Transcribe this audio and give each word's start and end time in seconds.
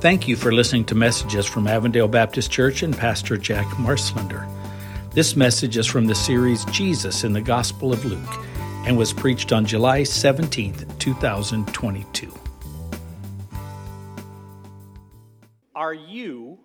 Thank 0.00 0.28
you 0.28 0.36
for 0.36 0.52
listening 0.52 0.84
to 0.86 0.94
messages 0.94 1.46
from 1.46 1.66
Avondale 1.66 2.06
Baptist 2.06 2.50
Church 2.50 2.82
and 2.82 2.94
Pastor 2.94 3.38
Jack 3.38 3.64
Marslender. 3.78 4.46
This 5.12 5.34
message 5.36 5.78
is 5.78 5.86
from 5.86 6.06
the 6.06 6.14
series 6.14 6.66
Jesus 6.66 7.24
in 7.24 7.32
the 7.32 7.40
Gospel 7.40 7.94
of 7.94 8.04
Luke 8.04 8.44
and 8.84 8.98
was 8.98 9.14
preached 9.14 9.54
on 9.54 9.64
July 9.64 10.02
17th, 10.02 10.98
2022. 10.98 12.30
Are 15.74 15.94
you 15.94 16.58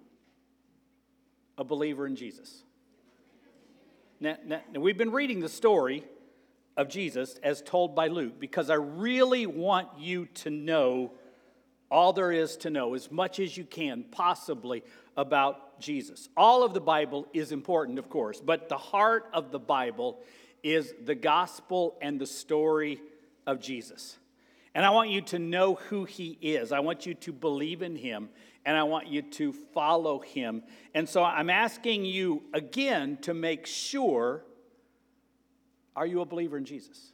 a 1.57 1.63
believer 1.63 2.05
in 2.05 2.18
Jesus? 2.18 2.63
Now, 4.20 4.36
now, 4.45 4.59
now, 4.73 4.82
we've 4.82 4.98
been 4.98 5.13
reading 5.13 5.39
the 5.39 5.50
story 5.50 6.04
of 6.75 6.89
Jesus 6.89 7.36
as 7.41 7.61
told 7.61 7.95
by 7.95 8.09
Luke 8.09 8.41
because 8.41 8.70
I 8.70 8.75
really 8.75 9.45
want 9.45 9.88
you 9.98 10.25
to 10.25 10.50
know 10.50 11.13
all 11.92 12.14
there 12.14 12.32
is 12.32 12.58
to 12.58 12.70
know, 12.70 12.94
as 12.94 13.12
much 13.12 13.39
as 13.39 13.55
you 13.55 13.66
can 13.66 14.05
possibly 14.12 14.84
about 15.18 15.80
Jesus. 15.80 16.30
All 16.38 16.64
of 16.64 16.73
the 16.73 16.81
Bible 16.81 17.27
is 17.34 17.52
important, 17.52 18.00
of 18.00 18.09
course, 18.09 18.40
but 18.40 18.70
the 18.70 18.77
heart 18.77 19.30
of 19.34 19.52
the 19.52 19.59
Bible 19.59 20.20
is 20.64 20.94
the 21.04 21.16
gospel 21.16 21.98
and 22.02 22.20
the 22.20 22.26
story 22.26 23.02
of 23.45 23.59
Jesus. 23.59 24.17
And 24.73 24.86
I 24.86 24.91
want 24.91 25.09
you 25.09 25.22
to 25.22 25.40
know 25.40 25.76
who 25.76 26.05
he 26.05 26.38
is. 26.41 26.72
I 26.72 26.80
want 26.80 27.05
you 27.05 27.14
to 27.16 27.34
believe 27.34 27.81
in 27.81 27.95
him 27.95 28.30
and 28.66 28.78
I 28.78 28.84
want 28.84 29.08
you 29.08 29.22
to 29.23 29.52
follow 29.52 30.20
him. 30.20 30.64
And 30.94 31.09
so 31.09 31.23
I'm 31.23 31.50
asking 31.50 32.05
you 32.05 32.44
again 32.53 33.17
to 33.22 33.34
make 33.34 33.66
sure 33.66 34.44
are 35.95 36.05
you 36.05 36.22
a 36.22 36.26
believer 36.26 36.58
in 36.58 36.64
Jesus? 36.64 37.12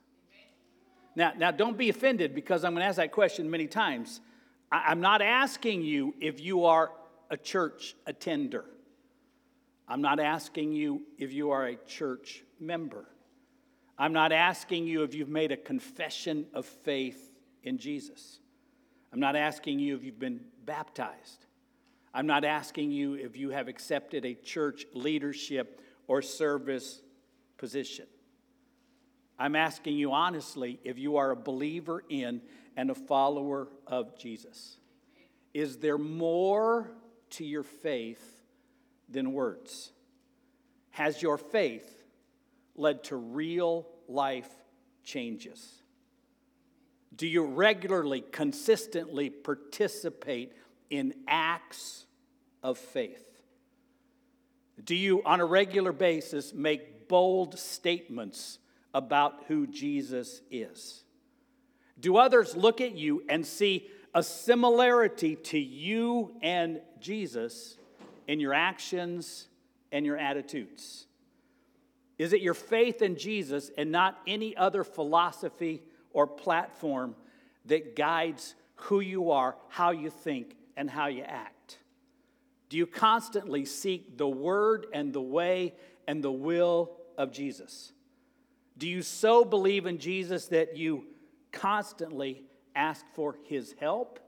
Now, 1.15 1.33
now 1.35 1.49
don't 1.49 1.77
be 1.77 1.89
offended 1.89 2.35
because 2.35 2.63
I'm 2.63 2.73
going 2.73 2.81
to 2.81 2.87
ask 2.87 2.97
that 2.97 3.11
question 3.11 3.49
many 3.49 3.65
times. 3.65 4.21
I'm 4.71 4.99
not 4.99 5.21
asking 5.21 5.83
you 5.83 6.13
if 6.19 6.41
you 6.41 6.65
are 6.65 6.91
a 7.29 7.37
church 7.37 7.95
attender. 8.05 8.65
I'm 9.87 10.01
not 10.01 10.19
asking 10.19 10.73
you 10.73 11.03
if 11.17 11.31
you 11.31 11.51
are 11.51 11.65
a 11.65 11.75
church 11.75 12.43
member. 12.59 13.05
I'm 13.97 14.13
not 14.13 14.31
asking 14.31 14.85
you 14.85 15.03
if 15.03 15.13
you've 15.15 15.29
made 15.29 15.51
a 15.51 15.57
confession 15.57 16.45
of 16.53 16.65
faith 16.65 17.31
in 17.63 17.77
Jesus. 17.77 18.39
I'm 19.13 19.19
not 19.19 19.35
asking 19.35 19.79
you 19.79 19.95
if 19.95 20.03
you've 20.03 20.19
been 20.19 20.41
baptized. 20.65 21.45
I'm 22.13 22.27
not 22.27 22.43
asking 22.43 22.91
you 22.91 23.13
if 23.13 23.37
you 23.37 23.49
have 23.51 23.67
accepted 23.67 24.25
a 24.25 24.33
church 24.33 24.85
leadership 24.93 25.81
or 26.07 26.21
service 26.21 27.01
position. 27.57 28.05
I'm 29.39 29.55
asking 29.55 29.95
you 29.95 30.11
honestly 30.11 30.79
if 30.83 30.97
you 30.97 31.17
are 31.17 31.31
a 31.31 31.35
believer 31.35 32.03
in 32.09 32.41
and 32.77 32.91
a 32.91 32.95
follower 32.95 33.67
of 33.87 34.17
Jesus. 34.17 34.77
Is 35.53 35.77
there 35.77 35.97
more 35.97 36.91
to 37.31 37.43
your 37.43 37.63
faith 37.63 38.43
than 39.09 39.33
words? 39.33 39.91
Has 40.91 41.21
your 41.21 41.39
faith 41.39 42.03
led 42.75 43.03
to 43.05 43.15
real 43.15 43.87
life 44.07 44.49
changes? 45.03 45.81
Do 47.15 47.25
you 47.25 47.45
regularly, 47.45 48.21
consistently 48.21 49.31
participate 49.31 50.53
in 50.91 51.15
acts 51.27 52.05
of 52.61 52.77
faith? 52.77 53.23
Do 54.83 54.95
you, 54.95 55.23
on 55.23 55.41
a 55.41 55.45
regular 55.45 55.91
basis, 55.91 56.53
make 56.53 57.07
bold 57.07 57.57
statements 57.57 58.59
about 58.93 59.45
who 59.47 59.65
Jesus 59.65 60.41
is? 60.51 61.03
Do 61.99 62.17
others 62.17 62.55
look 62.55 62.81
at 62.81 62.93
you 62.93 63.23
and 63.27 63.45
see 63.45 63.87
a 64.13 64.23
similarity 64.23 65.35
to 65.35 65.59
you 65.59 66.35
and 66.41 66.81
Jesus 66.99 67.77
in 68.27 68.39
your 68.39 68.53
actions 68.53 69.47
and 69.91 70.05
your 70.05 70.17
attitudes? 70.17 71.07
Is 72.17 72.33
it 72.33 72.41
your 72.41 72.53
faith 72.53 73.01
in 73.01 73.15
Jesus 73.15 73.71
and 73.77 73.91
not 73.91 74.19
any 74.25 74.55
other 74.55 74.83
philosophy 74.83 75.83
or 76.13 76.25
platform 76.25 77.15
that 77.65 77.95
guides 77.95 78.55
who 78.75 78.99
you 78.99 79.31
are, 79.31 79.55
how 79.69 79.91
you 79.91 80.09
think, 80.09 80.55
and 80.75 80.89
how 80.89 81.07
you 81.07 81.23
act? 81.23 81.77
Do 82.69 82.77
you 82.77 82.85
constantly 82.85 83.65
seek 83.65 84.17
the 84.17 84.27
word 84.27 84.87
and 84.93 85.13
the 85.13 85.21
way 85.21 85.73
and 86.07 86.23
the 86.23 86.31
will 86.31 86.91
of 87.17 87.31
Jesus? 87.31 87.93
Do 88.77 88.87
you 88.87 89.01
so 89.01 89.45
believe 89.45 89.85
in 89.85 89.97
Jesus 89.97 90.47
that 90.47 90.75
you 90.75 91.05
constantly 91.57 92.43
ask 92.75 93.03
for 93.13 93.37
His 93.45 93.75
help, 93.79 94.19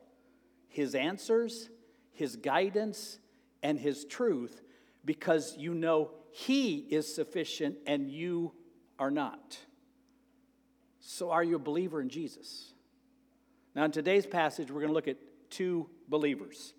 His 0.67 0.95
answers, 0.95 1.69
His 2.11 2.35
guidance, 2.35 3.19
and 3.61 3.79
His 3.79 4.05
truth 4.05 4.61
because 5.05 5.55
you 5.57 5.73
know 5.73 6.11
He 6.31 6.77
is 6.89 7.13
sufficient 7.13 7.77
and 7.85 8.09
you 8.11 8.53
are 8.97 9.11
not. 9.11 9.57
So, 10.99 11.31
are 11.31 11.43
you 11.43 11.55
a 11.55 11.59
believer 11.59 12.01
in 12.01 12.09
Jesus? 12.09 12.73
Now, 13.75 13.85
in 13.85 13.91
today's 13.91 14.25
passage, 14.25 14.69
we're 14.69 14.81
going 14.81 14.89
to 14.89 14.93
look 14.93 15.07
at 15.07 15.17
two 15.49 15.89
believers. 16.07 16.73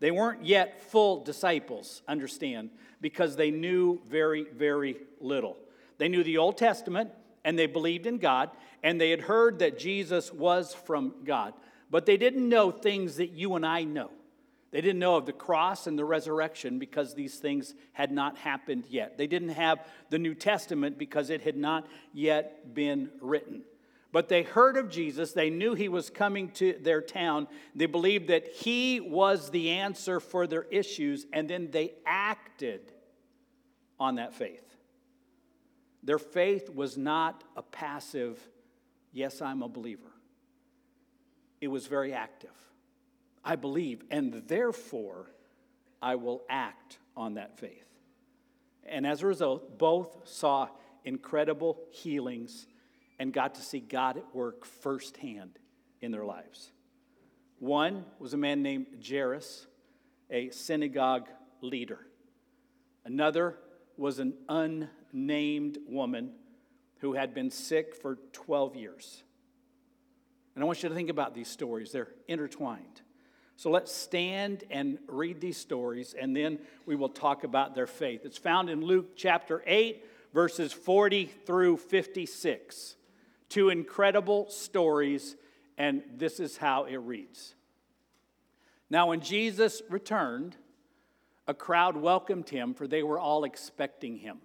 They 0.00 0.10
weren't 0.10 0.44
yet 0.44 0.80
full 0.80 1.24
disciples, 1.24 2.02
understand, 2.06 2.70
because 3.00 3.36
they 3.36 3.50
knew 3.50 4.00
very, 4.08 4.44
very 4.44 4.96
little. 5.20 5.56
They 5.98 6.08
knew 6.08 6.22
the 6.22 6.38
Old 6.38 6.56
Testament 6.56 7.10
and 7.44 7.58
they 7.58 7.66
believed 7.66 8.06
in 8.06 8.18
God, 8.18 8.50
and 8.82 9.00
they 9.00 9.10
had 9.10 9.22
heard 9.22 9.58
that 9.60 9.78
Jesus 9.78 10.32
was 10.32 10.74
from 10.74 11.14
God. 11.24 11.54
But 11.90 12.06
they 12.06 12.16
didn't 12.16 12.48
know 12.48 12.70
things 12.70 13.16
that 13.16 13.30
you 13.30 13.54
and 13.54 13.64
I 13.64 13.84
know. 13.84 14.10
They 14.70 14.82
didn't 14.82 14.98
know 14.98 15.16
of 15.16 15.24
the 15.24 15.32
cross 15.32 15.86
and 15.86 15.98
the 15.98 16.04
resurrection 16.04 16.78
because 16.78 17.14
these 17.14 17.36
things 17.36 17.74
had 17.92 18.12
not 18.12 18.36
happened 18.36 18.84
yet. 18.90 19.16
They 19.16 19.26
didn't 19.26 19.50
have 19.50 19.86
the 20.10 20.18
New 20.18 20.34
Testament 20.34 20.98
because 20.98 21.30
it 21.30 21.40
had 21.40 21.56
not 21.56 21.86
yet 22.12 22.74
been 22.74 23.10
written. 23.20 23.62
But 24.12 24.28
they 24.28 24.42
heard 24.42 24.76
of 24.76 24.90
Jesus. 24.90 25.32
They 25.32 25.50
knew 25.50 25.74
he 25.74 25.88
was 25.88 26.10
coming 26.10 26.50
to 26.52 26.74
their 26.80 27.00
town. 27.00 27.46
They 27.74 27.86
believed 27.86 28.28
that 28.28 28.48
he 28.48 29.00
was 29.00 29.50
the 29.50 29.70
answer 29.70 30.20
for 30.20 30.46
their 30.46 30.64
issues, 30.64 31.26
and 31.32 31.48
then 31.48 31.70
they 31.70 31.94
acted 32.04 32.92
on 33.98 34.16
that 34.16 34.34
faith. 34.34 34.67
Their 36.02 36.18
faith 36.18 36.70
was 36.70 36.96
not 36.96 37.44
a 37.56 37.62
passive, 37.62 38.38
yes, 39.12 39.42
I'm 39.42 39.62
a 39.62 39.68
believer. 39.68 40.12
It 41.60 41.68
was 41.68 41.86
very 41.86 42.12
active. 42.12 42.50
I 43.44 43.56
believe, 43.56 44.02
and 44.10 44.32
therefore 44.46 45.30
I 46.00 46.14
will 46.14 46.42
act 46.48 46.98
on 47.16 47.34
that 47.34 47.58
faith. 47.58 47.86
And 48.84 49.06
as 49.06 49.22
a 49.22 49.26
result, 49.26 49.78
both 49.78 50.16
saw 50.24 50.68
incredible 51.04 51.78
healings 51.90 52.66
and 53.18 53.32
got 53.32 53.54
to 53.56 53.62
see 53.62 53.80
God 53.80 54.16
at 54.16 54.34
work 54.34 54.64
firsthand 54.64 55.58
in 56.00 56.12
their 56.12 56.24
lives. 56.24 56.70
One 57.58 58.04
was 58.18 58.34
a 58.34 58.36
man 58.36 58.62
named 58.62 58.86
Jairus, 59.06 59.66
a 60.30 60.50
synagogue 60.50 61.28
leader. 61.60 61.98
Another 63.04 63.58
was 63.96 64.20
an 64.20 64.34
unnamed 65.12 65.78
woman 65.86 66.32
who 66.98 67.14
had 67.14 67.34
been 67.34 67.50
sick 67.50 67.94
for 67.94 68.16
12 68.32 68.76
years. 68.76 69.22
And 70.54 70.64
I 70.64 70.66
want 70.66 70.82
you 70.82 70.88
to 70.88 70.94
think 70.94 71.10
about 71.10 71.34
these 71.34 71.48
stories, 71.48 71.92
they're 71.92 72.08
intertwined. 72.26 73.02
So 73.56 73.70
let's 73.70 73.92
stand 73.92 74.64
and 74.70 74.98
read 75.08 75.40
these 75.40 75.56
stories, 75.56 76.14
and 76.20 76.34
then 76.34 76.60
we 76.86 76.94
will 76.94 77.08
talk 77.08 77.42
about 77.42 77.74
their 77.74 77.88
faith. 77.88 78.24
It's 78.24 78.38
found 78.38 78.70
in 78.70 78.80
Luke 78.80 79.16
chapter 79.16 79.64
8, 79.66 80.04
verses 80.32 80.72
40 80.72 81.26
through 81.26 81.78
56. 81.78 82.96
Two 83.48 83.70
incredible 83.70 84.48
stories, 84.50 85.36
and 85.76 86.02
this 86.16 86.38
is 86.38 86.56
how 86.56 86.84
it 86.84 86.98
reads. 86.98 87.54
Now, 88.90 89.08
when 89.08 89.20
Jesus 89.20 89.82
returned, 89.90 90.56
a 91.46 91.54
crowd 91.54 91.96
welcomed 91.96 92.48
him, 92.48 92.74
for 92.74 92.86
they 92.86 93.02
were 93.02 93.18
all 93.18 93.44
expecting 93.44 94.18
him. 94.18 94.38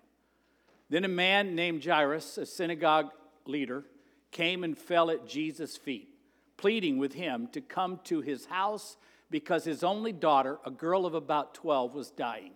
Then 0.90 1.06
a 1.06 1.10
man 1.10 1.56
named 1.56 1.84
Jairus, 1.84 2.38
a 2.38 2.46
synagogue 2.46 3.12
leader, 3.46 3.86
came 4.32 4.64
and 4.64 4.78
fell 4.78 5.10
at 5.10 5.28
Jesus' 5.28 5.78
feet, 5.78 6.10
pleading 6.58 6.98
with 6.98 7.14
him 7.14 7.48
to 7.54 7.62
come 7.62 8.00
to 8.06 8.22
his 8.22 8.46
house 8.46 8.98
because 9.30 9.64
his 9.64 9.84
only 9.84 10.12
daughter, 10.12 10.60
a 10.66 10.72
girl 10.72 11.06
of 11.06 11.14
about 11.14 11.56
12, 11.56 11.96
was 11.96 12.12
dying. 12.12 12.52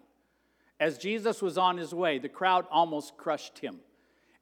As 0.80 0.98
Jesus 0.98 1.42
was 1.42 1.58
on 1.58 1.78
his 1.78 1.94
way, 1.94 2.20
the 2.20 2.30
crowd 2.30 2.66
almost 2.70 3.18
crushed 3.18 3.60
him. 3.60 3.80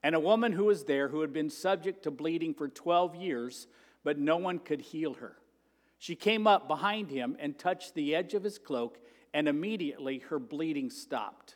And 0.03 0.13
a 0.13 0.19
woman 0.19 0.51
who 0.51 0.65
was 0.65 0.83
there, 0.83 1.07
who 1.07 1.21
had 1.21 1.31
been 1.31 1.49
subject 1.49 2.03
to 2.03 2.11
bleeding 2.11 2.53
for 2.53 2.67
12 2.67 3.15
years, 3.15 3.67
but 4.03 4.19
no 4.19 4.37
one 4.37 4.59
could 4.59 4.81
heal 4.81 5.13
her. 5.15 5.37
She 5.97 6.15
came 6.15 6.45
up 6.45 6.67
behind 6.67 7.09
him 7.09 7.37
and 7.39 7.57
touched 7.57 7.95
the 7.95 8.13
edge 8.13 8.33
of 8.33 8.43
his 8.43 8.59
cloak, 8.59 8.99
and 9.33 9.47
immediately 9.47 10.19
her 10.29 10.39
bleeding 10.39 10.89
stopped. 10.89 11.55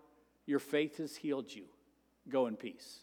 your 0.45 0.59
faith 0.59 0.97
has 0.97 1.15
healed 1.15 1.53
you. 1.53 1.65
Go 2.29 2.47
in 2.47 2.55
peace. 2.55 2.99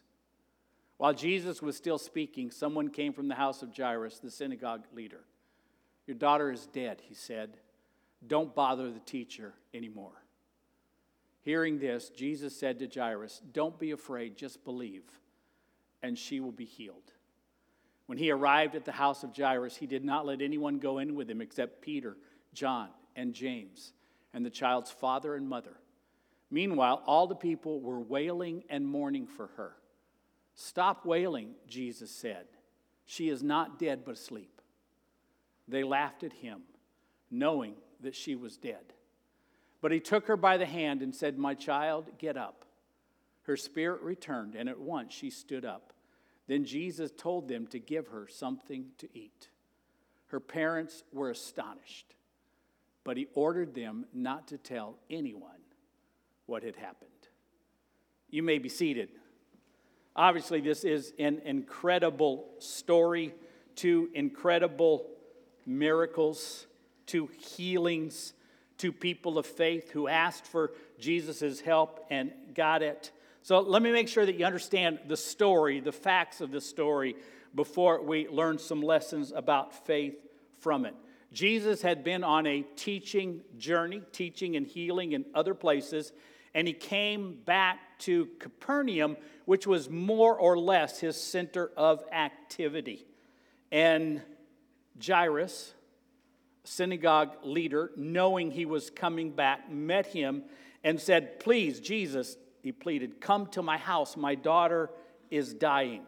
While 0.96 1.14
Jesus 1.14 1.62
was 1.62 1.76
still 1.76 1.98
speaking, 1.98 2.50
someone 2.50 2.88
came 2.88 3.12
from 3.12 3.28
the 3.28 3.34
house 3.34 3.62
of 3.62 3.76
Jairus, 3.76 4.18
the 4.18 4.30
synagogue 4.30 4.84
leader. 4.92 5.20
Your 6.06 6.16
daughter 6.16 6.50
is 6.50 6.66
dead, 6.66 7.02
he 7.04 7.14
said. 7.14 7.56
Don't 8.26 8.54
bother 8.54 8.90
the 8.90 9.00
teacher 9.00 9.54
anymore. 9.72 10.22
Hearing 11.42 11.78
this, 11.78 12.10
Jesus 12.10 12.58
said 12.58 12.78
to 12.80 12.88
Jairus, 12.88 13.40
Don't 13.52 13.78
be 13.78 13.92
afraid, 13.92 14.36
just 14.36 14.64
believe, 14.64 15.04
and 16.02 16.18
she 16.18 16.40
will 16.40 16.52
be 16.52 16.64
healed. 16.64 17.12
When 18.06 18.18
he 18.18 18.30
arrived 18.30 18.74
at 18.74 18.84
the 18.84 18.92
house 18.92 19.22
of 19.22 19.36
Jairus, 19.36 19.76
he 19.76 19.86
did 19.86 20.04
not 20.04 20.26
let 20.26 20.40
anyone 20.40 20.78
go 20.78 20.98
in 20.98 21.14
with 21.14 21.30
him 21.30 21.40
except 21.40 21.82
Peter, 21.82 22.16
John, 22.54 22.88
and 23.14 23.34
James, 23.34 23.92
and 24.34 24.44
the 24.44 24.50
child's 24.50 24.90
father 24.90 25.36
and 25.36 25.48
mother. 25.48 25.76
Meanwhile, 26.50 27.02
all 27.06 27.26
the 27.26 27.34
people 27.34 27.80
were 27.80 28.00
wailing 28.00 28.64
and 28.70 28.86
mourning 28.86 29.26
for 29.26 29.48
her. 29.56 29.72
Stop 30.54 31.04
wailing, 31.04 31.54
Jesus 31.66 32.10
said. 32.10 32.46
She 33.04 33.28
is 33.28 33.42
not 33.42 33.78
dead, 33.78 34.04
but 34.04 34.14
asleep. 34.14 34.60
They 35.66 35.84
laughed 35.84 36.24
at 36.24 36.32
him, 36.32 36.62
knowing 37.30 37.74
that 38.00 38.14
she 38.14 38.34
was 38.34 38.56
dead. 38.56 38.92
But 39.80 39.92
he 39.92 40.00
took 40.00 40.26
her 40.26 40.36
by 40.36 40.56
the 40.56 40.66
hand 40.66 41.02
and 41.02 41.14
said, 41.14 41.38
My 41.38 41.54
child, 41.54 42.10
get 42.18 42.36
up. 42.36 42.64
Her 43.42 43.56
spirit 43.56 44.02
returned, 44.02 44.54
and 44.54 44.68
at 44.68 44.80
once 44.80 45.12
she 45.12 45.30
stood 45.30 45.64
up. 45.64 45.92
Then 46.46 46.64
Jesus 46.64 47.10
told 47.16 47.46
them 47.46 47.66
to 47.68 47.78
give 47.78 48.08
her 48.08 48.26
something 48.26 48.86
to 48.98 49.08
eat. 49.14 49.48
Her 50.28 50.40
parents 50.40 51.04
were 51.12 51.30
astonished, 51.30 52.14
but 53.04 53.16
he 53.16 53.28
ordered 53.34 53.74
them 53.74 54.06
not 54.12 54.48
to 54.48 54.58
tell 54.58 54.98
anyone 55.10 55.60
what 56.48 56.62
had 56.62 56.76
happened. 56.76 57.10
You 58.30 58.42
may 58.42 58.58
be 58.58 58.68
seated. 58.68 59.10
Obviously, 60.16 60.60
this 60.60 60.82
is 60.82 61.12
an 61.18 61.42
incredible 61.44 62.48
story, 62.58 63.34
two 63.76 64.08
incredible 64.14 65.06
miracles, 65.66 66.66
two 67.06 67.28
healings 67.38 68.32
to 68.78 68.92
people 68.92 69.38
of 69.38 69.46
faith 69.46 69.90
who 69.90 70.08
asked 70.08 70.46
for 70.46 70.72
Jesus' 70.98 71.60
help 71.60 72.06
and 72.10 72.32
got 72.54 72.82
it. 72.82 73.12
So 73.42 73.60
let 73.60 73.82
me 73.82 73.92
make 73.92 74.08
sure 74.08 74.24
that 74.24 74.36
you 74.36 74.44
understand 74.44 75.00
the 75.06 75.16
story, 75.16 75.80
the 75.80 75.92
facts 75.92 76.40
of 76.40 76.50
the 76.50 76.60
story, 76.60 77.16
before 77.54 78.02
we 78.02 78.28
learn 78.28 78.58
some 78.58 78.82
lessons 78.82 79.32
about 79.34 79.86
faith 79.86 80.16
from 80.58 80.84
it. 80.84 80.94
Jesus 81.32 81.82
had 81.82 82.04
been 82.04 82.24
on 82.24 82.46
a 82.46 82.62
teaching 82.76 83.42
journey, 83.58 84.02
teaching 84.12 84.56
and 84.56 84.66
healing 84.66 85.12
in 85.12 85.26
other 85.34 85.54
places, 85.54 86.12
and 86.54 86.66
he 86.66 86.74
came 86.74 87.38
back 87.44 87.98
to 88.00 88.28
Capernaum, 88.38 89.16
which 89.44 89.66
was 89.66 89.90
more 89.90 90.36
or 90.36 90.58
less 90.58 91.00
his 91.00 91.20
center 91.20 91.70
of 91.76 92.04
activity. 92.12 93.06
And 93.70 94.22
Jairus, 95.04 95.74
synagogue 96.64 97.36
leader, 97.42 97.90
knowing 97.96 98.50
he 98.50 98.66
was 98.66 98.90
coming 98.90 99.30
back, 99.30 99.70
met 99.70 100.06
him 100.06 100.44
and 100.84 101.00
said, 101.00 101.40
Please, 101.40 101.80
Jesus, 101.80 102.36
he 102.62 102.72
pleaded, 102.72 103.20
come 103.20 103.46
to 103.48 103.62
my 103.62 103.78
house. 103.78 104.16
My 104.16 104.34
daughter 104.34 104.90
is 105.30 105.54
dying. 105.54 106.02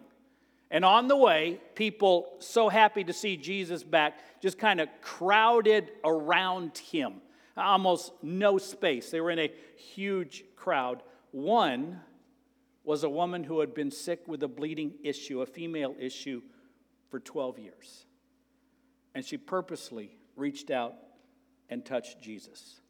And 0.70 0.84
on 0.84 1.08
the 1.08 1.16
way, 1.16 1.60
people 1.74 2.36
so 2.38 2.68
happy 2.68 3.02
to 3.04 3.12
see 3.12 3.36
Jesus 3.36 3.82
back 3.82 4.40
just 4.40 4.58
kind 4.58 4.80
of 4.80 4.88
crowded 5.02 5.90
around 6.04 6.78
him. 6.78 7.14
Almost 7.56 8.12
no 8.22 8.58
space. 8.58 9.10
They 9.10 9.20
were 9.20 9.30
in 9.30 9.38
a 9.38 9.52
huge 9.76 10.44
crowd. 10.56 11.02
One 11.32 12.00
was 12.84 13.04
a 13.04 13.10
woman 13.10 13.44
who 13.44 13.60
had 13.60 13.74
been 13.74 13.90
sick 13.90 14.26
with 14.26 14.42
a 14.42 14.48
bleeding 14.48 14.94
issue, 15.02 15.42
a 15.42 15.46
female 15.46 15.94
issue, 15.98 16.42
for 17.08 17.20
12 17.20 17.58
years. 17.58 18.06
And 19.14 19.24
she 19.24 19.36
purposely 19.36 20.16
reached 20.36 20.70
out 20.70 20.94
and 21.68 21.84
touched 21.84 22.20
Jesus, 22.20 22.80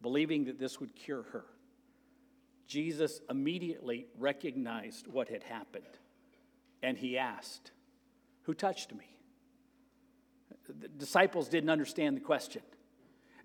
believing 0.00 0.44
that 0.46 0.58
this 0.58 0.80
would 0.80 0.94
cure 0.94 1.22
her. 1.32 1.44
Jesus 2.66 3.20
immediately 3.28 4.06
recognized 4.18 5.06
what 5.06 5.28
had 5.28 5.42
happened 5.42 5.98
and 6.82 6.98
he 6.98 7.16
asked, 7.16 7.70
Who 8.42 8.54
touched 8.54 8.92
me? 8.92 9.16
The 10.66 10.88
disciples 10.88 11.48
didn't 11.48 11.70
understand 11.70 12.16
the 12.16 12.20
question. 12.20 12.62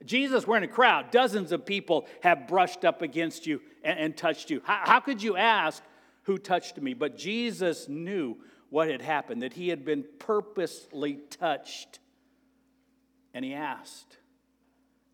Jesus, 0.06 0.46
we're 0.46 0.58
in 0.58 0.64
a 0.64 0.68
crowd. 0.68 1.12
Dozens 1.12 1.52
of 1.52 1.66
people 1.66 2.08
have 2.22 2.48
brushed 2.48 2.86
up 2.86 3.02
against 3.02 3.48
you 3.48 3.62
and, 3.84 4.00
and 4.00 4.18
touched 4.18 4.50
you. 4.50 4.62
How, 4.64 4.82
how 4.84 5.00
could 5.00 5.22
you 5.22 5.36
ask, 5.38 5.84
Who 6.24 6.38
touched 6.38 6.78
me? 6.78 6.94
But 6.94 7.18
Jesus 7.18 7.90
knew 7.90 8.38
what 8.70 8.90
had 8.90 9.02
happened, 9.02 9.42
that 9.42 9.54
he 9.54 9.70
had 9.70 9.86
been 9.86 10.06
purposely 10.20 11.20
touched 11.30 12.00
and 13.34 13.46
he 13.46 13.54
asked, 13.54 14.18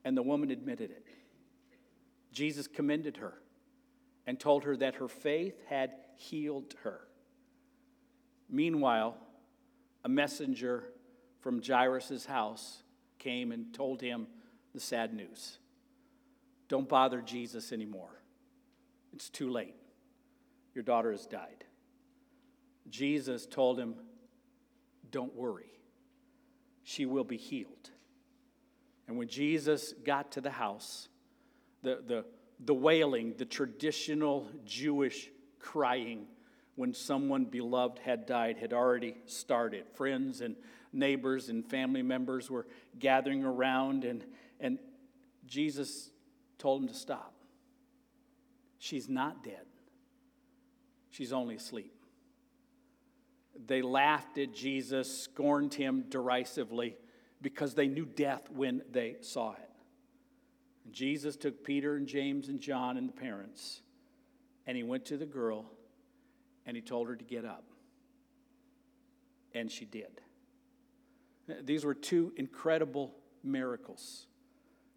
and 0.06 0.16
the 0.16 0.24
woman 0.24 0.50
admitted 0.50 0.92
it. 0.92 1.06
Jesus 2.32 2.68
commended 2.68 3.18
her 3.18 3.34
and 4.26 4.40
told 4.40 4.64
her 4.64 4.78
that 4.78 4.96
her 4.96 5.08
faith 5.08 5.60
had 5.68 5.92
healed 6.16 6.74
her. 6.84 7.02
Meanwhile, 8.50 9.18
a 10.04 10.10
messenger 10.10 10.86
from 11.42 11.62
Jairus' 11.62 12.26
house 12.26 12.84
came 13.20 13.52
and 13.52 13.74
told 13.74 14.02
him 14.02 14.28
the 14.74 14.80
sad 14.80 15.14
news. 15.14 15.58
Don't 16.68 16.90
bother 16.90 17.22
Jesus 17.22 17.72
anymore. 17.72 18.22
It's 19.14 19.30
too 19.30 19.50
late. 19.50 19.76
Your 20.74 20.84
daughter 20.84 21.12
has 21.12 21.26
died. 21.26 21.66
Jesus 22.90 23.46
told 23.46 23.80
him, 23.80 23.96
Don't 25.12 25.36
worry, 25.36 25.72
she 26.84 27.06
will 27.06 27.24
be 27.24 27.38
healed. 27.38 27.92
And 29.08 29.18
when 29.18 29.28
Jesus 29.28 29.94
got 30.04 30.32
to 30.34 30.42
the 30.42 30.50
house, 30.50 31.10
the, 31.84 32.02
the, 32.06 32.26
the 32.60 32.74
wailing, 32.74 33.36
the 33.38 33.46
traditional 33.46 34.48
Jewish 34.66 35.30
crying 35.60 36.26
when 36.76 36.94
someone 36.94 37.46
beloved 37.46 38.00
had 38.00 38.26
died 38.26 38.58
had 38.58 38.74
already 38.74 39.16
started. 39.26 39.86
Friends 39.94 40.42
and 40.42 40.56
neighbors 40.92 41.50
and 41.50 41.70
family 41.70 42.02
members 42.02 42.50
were 42.50 42.66
gathering 42.98 43.44
around, 43.44 44.06
and, 44.06 44.24
and 44.64 44.80
Jesus 45.46 46.10
told 46.58 46.82
him 46.82 46.88
to 46.88 46.96
stop. 46.96 47.34
She's 48.80 49.08
not 49.08 49.44
dead, 49.44 49.66
she's 51.12 51.32
only 51.32 51.56
asleep. 51.56 51.94
They 53.68 53.84
laughed 53.84 54.40
at 54.40 54.52
Jesus, 54.52 55.26
scorned 55.26 55.76
him 55.76 56.06
derisively 56.10 56.98
because 57.40 57.76
they 57.76 57.88
knew 57.88 58.06
death 58.06 58.50
when 58.50 58.82
they 58.92 59.18
saw 59.22 59.52
it. 59.52 59.70
And 60.86 60.94
Jesus 60.94 61.36
took 61.36 61.64
Peter 61.64 61.96
and 61.96 62.08
James 62.08 62.50
and 62.50 62.60
John 62.60 62.98
and 62.98 63.08
the 63.08 63.14
parents, 63.14 63.82
and 64.66 64.76
he 64.76 64.82
went 64.82 65.06
to 65.06 65.18
the 65.18 65.28
girl 65.28 65.66
and 66.66 66.76
he 66.76 66.82
told 66.82 67.08
her 67.10 67.16
to 67.16 67.24
get 67.24 67.46
up. 67.46 67.66
And 69.54 69.72
she 69.72 69.86
did. 69.86 70.22
These 71.64 71.86
were 71.86 71.94
two 71.94 72.34
incredible 72.38 73.14
miracles, 73.44 74.28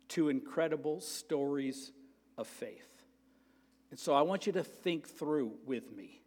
two 0.09 0.29
incredible 0.29 1.01
stories 1.01 1.93
of 2.39 2.47
faith. 2.47 2.89
And 3.91 3.99
so 3.99 4.15
I 4.15 4.23
want 4.23 4.47
you 4.47 4.53
to 4.55 4.65
think 4.65 5.09
through 5.09 5.53
with 5.65 5.95
me 5.95 6.21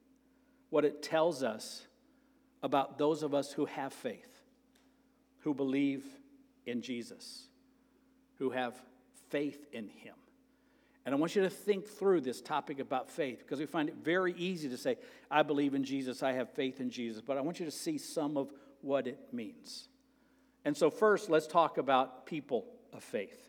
what 0.69 0.86
it 0.86 1.03
tells 1.03 1.43
us 1.43 1.86
about 2.62 2.98
those 2.98 3.24
of 3.24 3.33
us 3.33 3.51
who 3.51 3.65
have 3.65 3.93
faith 3.93 4.39
who 5.41 5.53
believe 5.53 6.03
in 6.65 6.81
Jesus, 6.81 7.48
who 8.38 8.50
have 8.51 8.79
faith 9.29 9.65
in 9.71 9.88
Him. 9.88 10.15
And 11.05 11.15
I 11.15 11.17
want 11.17 11.36
you 11.36 11.41
to 11.41 11.50
think 11.50 11.88
through 11.88 12.21
this 12.21 12.41
topic 12.41 12.79
about 12.79 13.09
faith 13.09 13.39
because 13.39 13.59
we 13.59 13.65
find 13.65 13.89
it 13.89 13.95
very 14.03 14.33
easy 14.33 14.69
to 14.69 14.77
say, 14.77 14.98
I 15.31 15.43
believe 15.43 15.74
in 15.74 15.83
Jesus, 15.83 16.21
I 16.21 16.33
have 16.33 16.50
faith 16.51 16.79
in 16.79 16.89
Jesus, 16.89 17.21
but 17.25 17.38
I 17.38 17.41
want 17.41 17.59
you 17.59 17.65
to 17.65 17.71
see 17.71 17.98
some 17.98 18.38
of 18.38 18.51
what 18.81 19.07
it 19.07 19.19
means. 19.31 19.88
And 20.65 20.75
so, 20.75 20.89
first, 20.89 21.29
let's 21.29 21.48
talk 21.48 21.77
about 21.77 22.25
people 22.25 22.65
of 22.93 23.03
faith. 23.03 23.49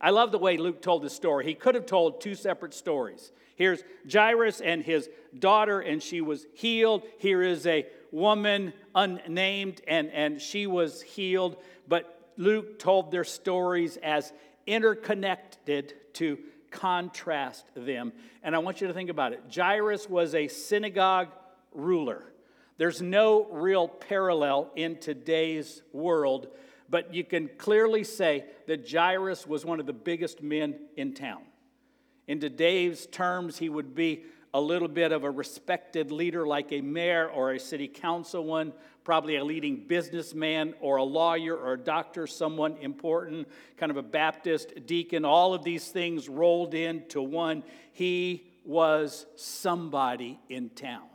I 0.00 0.10
love 0.10 0.30
the 0.32 0.38
way 0.38 0.56
Luke 0.56 0.80
told 0.80 1.02
this 1.02 1.14
story. 1.14 1.44
He 1.44 1.54
could 1.54 1.74
have 1.74 1.86
told 1.86 2.20
two 2.20 2.34
separate 2.34 2.74
stories. 2.74 3.32
Here's 3.56 3.82
Jairus 4.10 4.60
and 4.60 4.84
his 4.84 5.10
daughter, 5.36 5.80
and 5.80 6.02
she 6.02 6.20
was 6.20 6.46
healed. 6.54 7.02
Here 7.18 7.42
is 7.42 7.66
a 7.66 7.86
woman 8.12 8.72
unnamed, 8.94 9.82
and, 9.88 10.10
and 10.12 10.40
she 10.40 10.66
was 10.66 11.02
healed. 11.02 11.56
But 11.88 12.32
Luke 12.36 12.78
told 12.78 13.10
their 13.10 13.24
stories 13.24 13.96
as 13.96 14.32
interconnected 14.66 15.94
to 16.14 16.38
contrast 16.70 17.66
them. 17.74 18.12
And 18.42 18.54
I 18.54 18.58
want 18.58 18.80
you 18.80 18.86
to 18.86 18.94
think 18.94 19.10
about 19.10 19.32
it. 19.32 19.42
Jairus 19.52 20.08
was 20.08 20.34
a 20.34 20.46
synagogue 20.46 21.28
ruler. 21.72 22.22
There's 22.76 23.02
no 23.02 23.46
real 23.46 23.88
parallel 23.88 24.70
in 24.76 24.98
today's 24.98 25.82
world, 25.92 26.46
but 26.88 27.14
you 27.14 27.24
can 27.24 27.50
clearly 27.58 28.04
say 28.04 28.44
that 28.66 28.90
Jairus 28.90 29.46
was 29.46 29.64
one 29.64 29.80
of 29.80 29.86
the 29.86 29.92
biggest 29.92 30.42
men 30.42 30.76
in 30.96 31.14
town. 31.14 31.42
In 32.26 32.40
today's 32.40 33.06
terms, 33.06 33.58
he 33.58 33.68
would 33.68 33.94
be 33.94 34.24
a 34.54 34.60
little 34.60 34.88
bit 34.88 35.12
of 35.12 35.24
a 35.24 35.30
respected 35.30 36.10
leader 36.10 36.46
like 36.46 36.72
a 36.72 36.80
mayor 36.80 37.28
or 37.28 37.52
a 37.52 37.60
city 37.60 37.88
councilman, 37.88 38.72
probably 39.04 39.36
a 39.36 39.44
leading 39.44 39.86
businessman 39.86 40.74
or 40.80 40.96
a 40.96 41.04
lawyer 41.04 41.56
or 41.56 41.74
a 41.74 41.78
doctor, 41.78 42.26
someone 42.26 42.76
important, 42.78 43.46
kind 43.76 43.90
of 43.90 43.96
a 43.96 44.02
Baptist 44.02 44.86
deacon, 44.86 45.24
all 45.24 45.54
of 45.54 45.64
these 45.64 45.88
things 45.88 46.28
rolled 46.28 46.74
into 46.74 47.20
one. 47.20 47.62
He 47.92 48.50
was 48.64 49.26
somebody 49.36 50.38
in 50.48 50.70
town. 50.70 51.08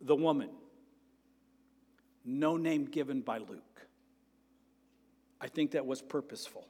The 0.00 0.16
woman, 0.16 0.50
no 2.24 2.56
name 2.56 2.86
given 2.86 3.20
by 3.20 3.38
Luke. 3.38 3.86
I 5.40 5.48
think 5.48 5.72
that 5.72 5.84
was 5.84 6.00
purposeful, 6.00 6.66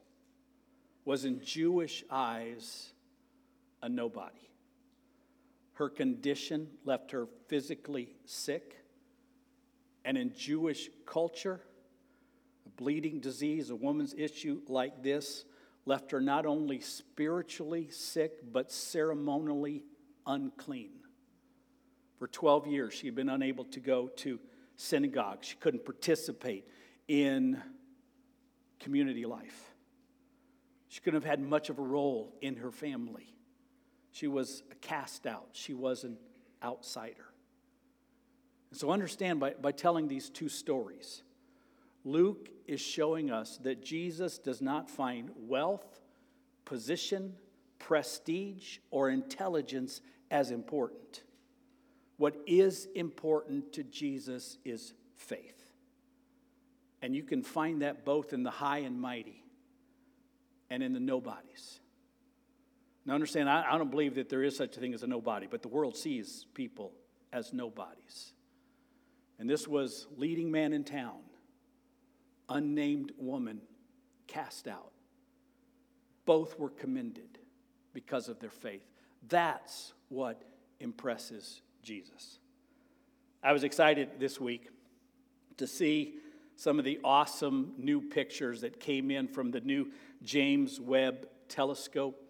was 1.04 1.24
in 1.24 1.40
Jewish 1.42 2.02
eyes 2.10 2.92
a 3.82 3.88
nobody. 3.88 4.50
Her 5.74 5.88
condition 5.88 6.68
left 6.84 7.10
her 7.10 7.26
physically 7.48 8.16
sick. 8.24 8.76
And 10.04 10.16
in 10.16 10.32
Jewish 10.34 10.90
culture, 11.06 11.60
a 12.66 12.68
bleeding 12.70 13.20
disease, 13.20 13.70
a 13.70 13.76
woman's 13.76 14.14
issue 14.16 14.60
like 14.68 15.02
this, 15.02 15.44
left 15.86 16.10
her 16.12 16.20
not 16.20 16.46
only 16.46 16.80
spiritually 16.80 17.88
sick, 17.90 18.52
but 18.52 18.72
ceremonially 18.72 19.84
unclean. 20.26 20.92
For 22.18 22.28
12 22.28 22.66
years, 22.66 22.94
she 22.94 23.06
had 23.06 23.14
been 23.14 23.28
unable 23.28 23.64
to 23.66 23.80
go 23.80 24.08
to 24.16 24.38
synagogue. 24.76 25.38
She 25.42 25.56
couldn't 25.56 25.84
participate 25.84 26.68
in 27.08 27.60
community 28.80 29.26
life. 29.26 29.74
She 30.88 31.00
couldn't 31.00 31.22
have 31.22 31.30
had 31.30 31.40
much 31.40 31.70
of 31.70 31.78
a 31.78 31.82
role 31.82 32.34
in 32.40 32.56
her 32.56 32.70
family. 32.70 33.34
She 34.12 34.28
was 34.28 34.62
a 34.70 34.74
cast 34.76 35.26
out, 35.26 35.48
she 35.52 35.74
was 35.74 36.04
an 36.04 36.18
outsider. 36.62 37.26
And 38.70 38.78
so 38.78 38.90
understand 38.90 39.40
by, 39.40 39.54
by 39.54 39.72
telling 39.72 40.08
these 40.08 40.30
two 40.30 40.48
stories, 40.48 41.22
Luke 42.04 42.48
is 42.66 42.80
showing 42.80 43.30
us 43.30 43.58
that 43.62 43.84
Jesus 43.84 44.38
does 44.38 44.60
not 44.60 44.90
find 44.90 45.30
wealth, 45.36 46.00
position, 46.64 47.34
prestige, 47.78 48.78
or 48.90 49.10
intelligence 49.10 50.00
as 50.30 50.50
important. 50.50 51.22
What 52.24 52.36
is 52.46 52.88
important 52.94 53.74
to 53.74 53.82
Jesus 53.82 54.56
is 54.64 54.94
faith. 55.14 55.74
And 57.02 57.14
you 57.14 57.22
can 57.22 57.42
find 57.42 57.82
that 57.82 58.06
both 58.06 58.32
in 58.32 58.42
the 58.42 58.50
high 58.50 58.78
and 58.78 58.98
mighty 58.98 59.44
and 60.70 60.82
in 60.82 60.94
the 60.94 61.00
nobodies. 61.00 61.80
Now, 63.04 63.12
understand, 63.12 63.50
I, 63.50 63.66
I 63.70 63.76
don't 63.76 63.90
believe 63.90 64.14
that 64.14 64.30
there 64.30 64.42
is 64.42 64.56
such 64.56 64.74
a 64.74 64.80
thing 64.80 64.94
as 64.94 65.02
a 65.02 65.06
nobody, 65.06 65.46
but 65.50 65.60
the 65.60 65.68
world 65.68 65.98
sees 65.98 66.46
people 66.54 66.92
as 67.30 67.52
nobodies. 67.52 68.32
And 69.38 69.46
this 69.46 69.68
was 69.68 70.06
leading 70.16 70.50
man 70.50 70.72
in 70.72 70.82
town, 70.82 71.20
unnamed 72.48 73.12
woman 73.18 73.60
cast 74.28 74.66
out. 74.66 74.92
Both 76.24 76.58
were 76.58 76.70
commended 76.70 77.38
because 77.92 78.30
of 78.30 78.40
their 78.40 78.48
faith. 78.48 78.88
That's 79.28 79.92
what 80.08 80.42
impresses 80.80 81.60
Jesus. 81.84 82.38
I 83.42 83.52
was 83.52 83.62
excited 83.62 84.18
this 84.18 84.40
week 84.40 84.68
to 85.58 85.66
see 85.66 86.14
some 86.56 86.78
of 86.78 86.84
the 86.84 86.98
awesome 87.04 87.74
new 87.78 88.00
pictures 88.00 88.62
that 88.62 88.80
came 88.80 89.10
in 89.10 89.28
from 89.28 89.50
the 89.50 89.60
new 89.60 89.90
James 90.22 90.80
Webb 90.80 91.28
telescope 91.48 92.20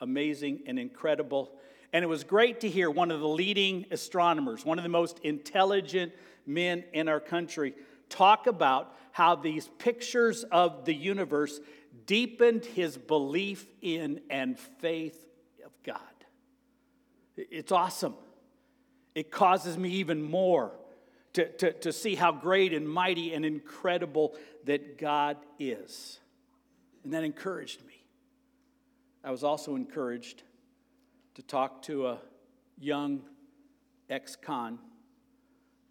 amazing 0.00 0.60
and 0.66 0.78
incredible. 0.78 1.52
And 1.92 2.02
it 2.02 2.08
was 2.08 2.24
great 2.24 2.60
to 2.60 2.68
hear 2.68 2.90
one 2.90 3.10
of 3.10 3.20
the 3.20 3.28
leading 3.28 3.86
astronomers, 3.90 4.64
one 4.64 4.78
of 4.78 4.82
the 4.82 4.88
most 4.88 5.18
intelligent 5.20 6.12
men 6.46 6.84
in 6.92 7.08
our 7.08 7.20
country, 7.20 7.74
talk 8.08 8.46
about 8.46 8.94
how 9.12 9.34
these 9.34 9.68
pictures 9.78 10.44
of 10.44 10.84
the 10.84 10.94
universe 10.94 11.60
deepened 12.06 12.64
his 12.64 12.96
belief 12.96 13.66
in 13.82 14.20
and 14.30 14.58
faith 14.58 15.26
of 15.64 15.72
God. 15.82 16.00
It's 17.36 17.72
awesome. 17.72 18.14
It 19.18 19.32
causes 19.32 19.76
me 19.76 19.88
even 19.94 20.22
more 20.22 20.70
to, 21.32 21.50
to, 21.54 21.72
to 21.72 21.92
see 21.92 22.14
how 22.14 22.30
great 22.30 22.72
and 22.72 22.88
mighty 22.88 23.34
and 23.34 23.44
incredible 23.44 24.36
that 24.66 24.96
God 24.96 25.38
is. 25.58 26.20
And 27.02 27.12
that 27.12 27.24
encouraged 27.24 27.84
me. 27.84 28.04
I 29.24 29.32
was 29.32 29.42
also 29.42 29.74
encouraged 29.74 30.44
to 31.34 31.42
talk 31.42 31.82
to 31.82 32.06
a 32.06 32.18
young 32.78 33.22
ex 34.08 34.36
con, 34.36 34.78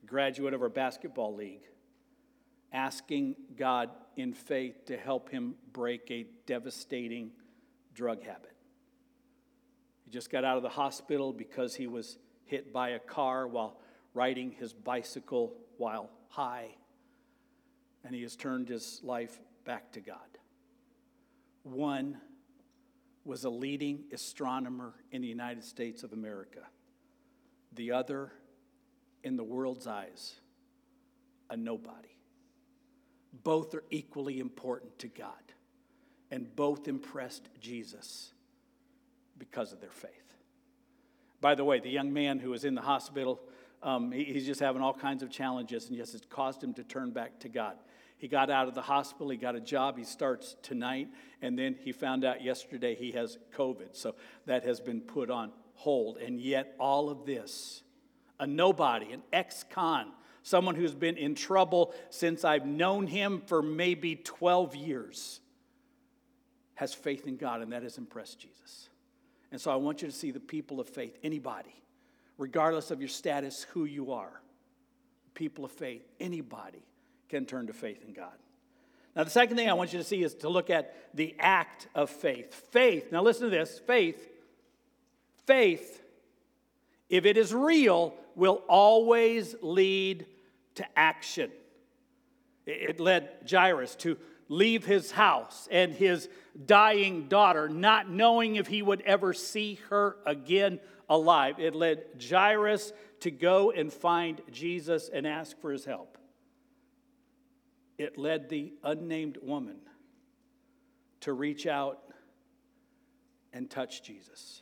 graduate 0.06 0.54
of 0.54 0.62
our 0.62 0.70
basketball 0.70 1.36
league, 1.36 1.68
asking 2.72 3.36
God 3.58 3.90
in 4.16 4.32
faith 4.32 4.86
to 4.86 4.96
help 4.96 5.30
him 5.30 5.56
break 5.74 6.10
a 6.12 6.28
devastating 6.46 7.32
drug 7.94 8.24
habit. 8.24 8.56
He 10.06 10.12
just 10.12 10.30
got 10.30 10.46
out 10.46 10.56
of 10.56 10.64
the 10.64 10.70
hospital 10.70 11.34
because 11.34 11.76
he 11.76 11.88
was 11.88 12.18
hit 12.48 12.74
by 12.74 12.90
a 12.90 13.00
car 13.00 13.48
while 13.48 13.78
riding 14.14 14.52
his 14.52 14.74
bicycle 14.74 15.54
while 15.78 16.10
high, 16.30 16.70
and 18.04 18.16
he 18.16 18.24
has 18.24 18.36
turned 18.36 18.68
his 18.68 19.00
life 19.04 19.40
back 19.64 19.92
to 19.92 20.02
God. 20.02 20.18
One 21.64 22.18
was 23.26 23.44
a 23.44 23.50
leading 23.50 24.06
astronomer 24.14 24.94
in 25.12 25.22
the 25.22 25.28
United 25.28 25.64
States 25.64 26.04
of 26.04 26.14
America. 26.14 26.62
The 27.74 27.92
other, 27.92 28.32
in 29.24 29.36
the 29.36 29.44
world's 29.44 29.86
eyes, 29.86 30.36
a 31.50 31.58
nobody. 31.58 32.08
Both 33.44 33.76
are 33.76 33.84
equally 33.92 34.40
important 34.40 34.98
to 35.00 35.10
God, 35.10 35.32
and 36.32 36.56
both 36.56 36.88
impressed 36.88 37.50
Jesus 37.60 38.32
because 39.38 39.74
of 39.74 39.82
their 39.82 39.92
faith. 39.92 40.27
By 41.40 41.56
the 41.56 41.64
way, 41.64 41.80
the 41.80 41.90
young 41.90 42.12
man 42.12 42.40
who 42.40 42.50
was 42.50 42.66
in 42.66 42.76
the 42.76 42.82
hospital, 42.82 43.40
um, 43.84 44.12
he, 44.12 44.24
he's 44.24 44.46
just 44.46 44.60
having 44.60 44.82
all 44.82 44.94
kinds 44.94 45.22
of 45.22 45.30
challenges, 45.30 45.88
and 45.88 45.98
yes, 45.98 46.14
it's 46.14 46.26
caused 46.26 46.64
him 46.64 46.74
to 46.76 46.84
turn 46.84 47.12
back 47.12 47.40
to 47.40 47.50
God. 47.50 47.78
He 48.18 48.28
got 48.28 48.50
out 48.50 48.68
of 48.68 48.74
the 48.74 48.82
hospital, 48.82 49.30
he 49.30 49.38
got 49.38 49.56
a 49.56 49.60
job, 49.60 49.98
he 49.98 50.04
starts 50.04 50.56
tonight, 50.64 51.10
and 51.42 51.58
then 51.58 51.76
he 51.80 51.92
found 51.92 52.26
out 52.26 52.44
yesterday 52.44 52.96
he 52.96 53.12
has 53.12 53.38
COVID. 53.56 53.96
So 53.96 54.16
that 54.48 54.64
has 54.64 54.80
been 54.80 55.02
put 55.02 55.30
on 55.30 55.52
hold. 55.76 56.18
And 56.18 56.42
yet, 56.42 56.76
all 56.80 57.10
of 57.10 57.26
this, 57.26 57.84
a 58.40 58.48
nobody, 58.48 59.12
an 59.14 59.22
ex 59.32 59.64
con, 59.70 60.12
someone 60.42 60.74
who's 60.74 60.96
been 60.96 61.18
in 61.18 61.36
trouble 61.36 61.94
since 62.10 62.44
I've 62.44 62.66
known 62.66 63.06
him 63.06 63.44
for 63.46 63.62
maybe 63.62 64.16
12 64.16 64.76
years, 64.76 65.40
has 66.74 66.94
faith 66.94 67.28
in 67.28 67.38
God, 67.38 67.62
and 67.62 67.72
that 67.72 67.84
has 67.84 68.00
impressed 68.00 68.40
Jesus. 68.40 68.90
And 69.52 69.60
so 69.62 69.72
I 69.72 69.76
want 69.76 70.02
you 70.02 70.08
to 70.08 70.14
see 70.14 70.32
the 70.32 70.40
people 70.40 70.80
of 70.80 70.88
faith, 70.88 71.18
anybody, 71.24 71.74
regardless 72.38 72.92
of 72.92 73.00
your 73.00 73.10
status, 73.10 73.64
who 73.72 73.86
you 73.86 74.12
are, 74.12 74.42
people 75.34 75.64
of 75.66 75.72
faith, 75.72 76.04
anybody 76.20 76.84
can 77.30 77.46
turn 77.46 77.68
to 77.68 77.74
faith 77.74 78.04
in 78.06 78.14
God. 78.14 78.34
Now, 79.16 79.24
the 79.24 79.30
second 79.30 79.58
thing 79.58 79.70
I 79.70 79.74
want 79.74 79.94
you 79.94 80.00
to 80.00 80.06
see 80.06 80.22
is 80.22 80.36
to 80.36 80.50
look 80.50 80.70
at 80.70 80.94
the 81.14 81.36
act 81.40 81.88
of 81.96 82.10
faith. 82.10 82.54
Faith, 82.72 83.12
now 83.12 83.24
listen 83.24 83.46
to 83.46 83.50
this 83.50 83.80
faith, 83.80 84.30
faith, 85.46 86.04
if 87.10 87.26
it 87.26 87.38
is 87.38 87.54
real, 87.54 88.14
will 88.36 88.62
always 88.68 89.56
lead 89.62 90.26
to 90.76 90.86
action. 90.96 91.50
It 92.66 93.00
led 93.00 93.30
Jairus 93.50 93.96
to 93.98 94.18
leave 94.50 94.86
his 94.86 95.12
house 95.12 95.68
and 95.72 95.94
his 95.94 96.30
dying 96.66 97.28
daughter, 97.28 97.70
not 97.70 98.10
knowing 98.10 98.56
if 98.56 98.68
he 98.68 98.82
would 98.82 99.02
ever 99.02 99.34
see 99.34 99.80
her 99.90 100.18
again 100.26 100.80
alive. 101.10 101.60
It 101.60 101.76
led 101.76 102.04
Jairus 102.30 102.94
to 103.22 103.32
go 103.32 103.72
and 103.72 103.92
find 103.92 104.42
Jesus 104.52 105.10
and 105.12 105.26
ask 105.26 105.60
for 105.60 105.72
his 105.72 105.86
help 105.86 106.18
it 107.98 108.18
led 108.18 108.50
the 108.50 108.74
unnamed 108.84 109.38
woman 109.42 109.78
to 111.22 111.34
reach 111.34 111.66
out 111.66 112.00
and 113.54 113.70
touch 113.70 114.04
Jesus, 114.04 114.62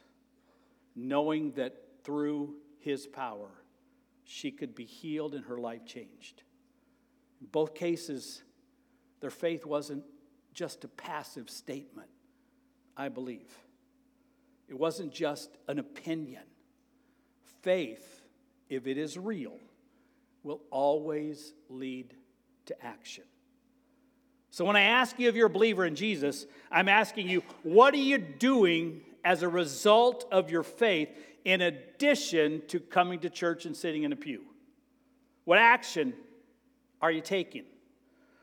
knowing 0.95 1.51
that 1.53 1.75
through 2.03 2.55
his 2.79 3.07
power, 3.07 3.49
she 4.23 4.51
could 4.51 4.73
be 4.73 4.85
healed 4.85 5.33
and 5.33 5.45
her 5.45 5.57
life 5.57 5.85
changed. 5.85 6.43
In 7.41 7.47
both 7.47 7.75
cases, 7.75 8.43
their 9.19 9.29
faith 9.29 9.65
wasn't 9.65 10.03
just 10.53 10.83
a 10.83 10.87
passive 10.87 11.49
statement, 11.49 12.09
I 12.95 13.09
believe. 13.09 13.53
It 14.67 14.77
wasn't 14.77 15.13
just 15.13 15.57
an 15.67 15.79
opinion. 15.79 16.43
Faith, 17.61 18.23
if 18.69 18.87
it 18.87 18.97
is 18.97 19.17
real, 19.17 19.57
will 20.43 20.61
always 20.71 21.53
lead 21.69 22.13
to 22.67 22.85
action. 22.85 23.23
So 24.51 24.63
when 24.63 24.75
I 24.75 24.81
ask 24.81 25.19
you 25.19 25.27
if 25.27 25.35
you're 25.35 25.47
a 25.47 25.49
believer 25.49 25.85
in 25.85 25.95
Jesus, 25.95 26.45
I'm 26.71 26.87
asking 26.87 27.27
you, 27.27 27.43
what 27.63 27.93
are 27.93 27.97
you 27.97 28.17
doing 28.17 29.01
as 29.23 29.43
a 29.43 29.49
result 29.49 30.25
of 30.31 30.49
your 30.49 30.63
faith 30.63 31.09
in 31.43 31.61
addition 31.61 32.61
to 32.67 32.79
coming 32.79 33.19
to 33.19 33.29
church 33.29 33.65
and 33.65 33.75
sitting 33.75 34.03
in 34.03 34.13
a 34.13 34.15
pew? 34.15 34.43
What 35.43 35.59
action 35.59 36.13
are 37.01 37.11
you 37.11 37.21
taking? 37.21 37.65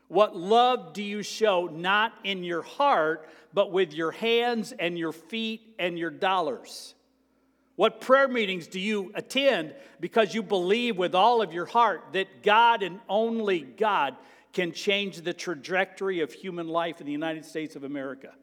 What 0.07 0.35
love 0.35 0.93
do 0.93 1.01
you 1.01 1.23
show, 1.23 1.67
not 1.67 2.13
in 2.23 2.43
your 2.43 2.61
heart, 2.61 3.27
but 3.53 3.71
with 3.71 3.93
your 3.93 4.11
hands 4.11 4.73
and 4.77 4.97
your 4.97 5.11
feet 5.11 5.75
and 5.79 5.97
your 5.97 6.11
dollars? 6.11 6.95
What 7.75 8.01
prayer 8.01 8.27
meetings 8.27 8.67
do 8.67 8.79
you 8.79 9.11
attend 9.15 9.73
because 9.99 10.35
you 10.35 10.43
believe 10.43 10.97
with 10.97 11.15
all 11.15 11.41
of 11.41 11.53
your 11.53 11.65
heart 11.65 12.03
that 12.13 12.43
God 12.43 12.83
and 12.83 12.99
only 13.09 13.61
God 13.61 14.15
can 14.51 14.71
change 14.71 15.21
the 15.21 15.33
trajectory 15.33 16.19
of 16.19 16.31
human 16.31 16.67
life 16.67 16.99
in 16.99 17.07
the 17.07 17.11
United 17.11 17.45
States 17.45 17.75
of 17.75 17.83
America? 17.83 18.33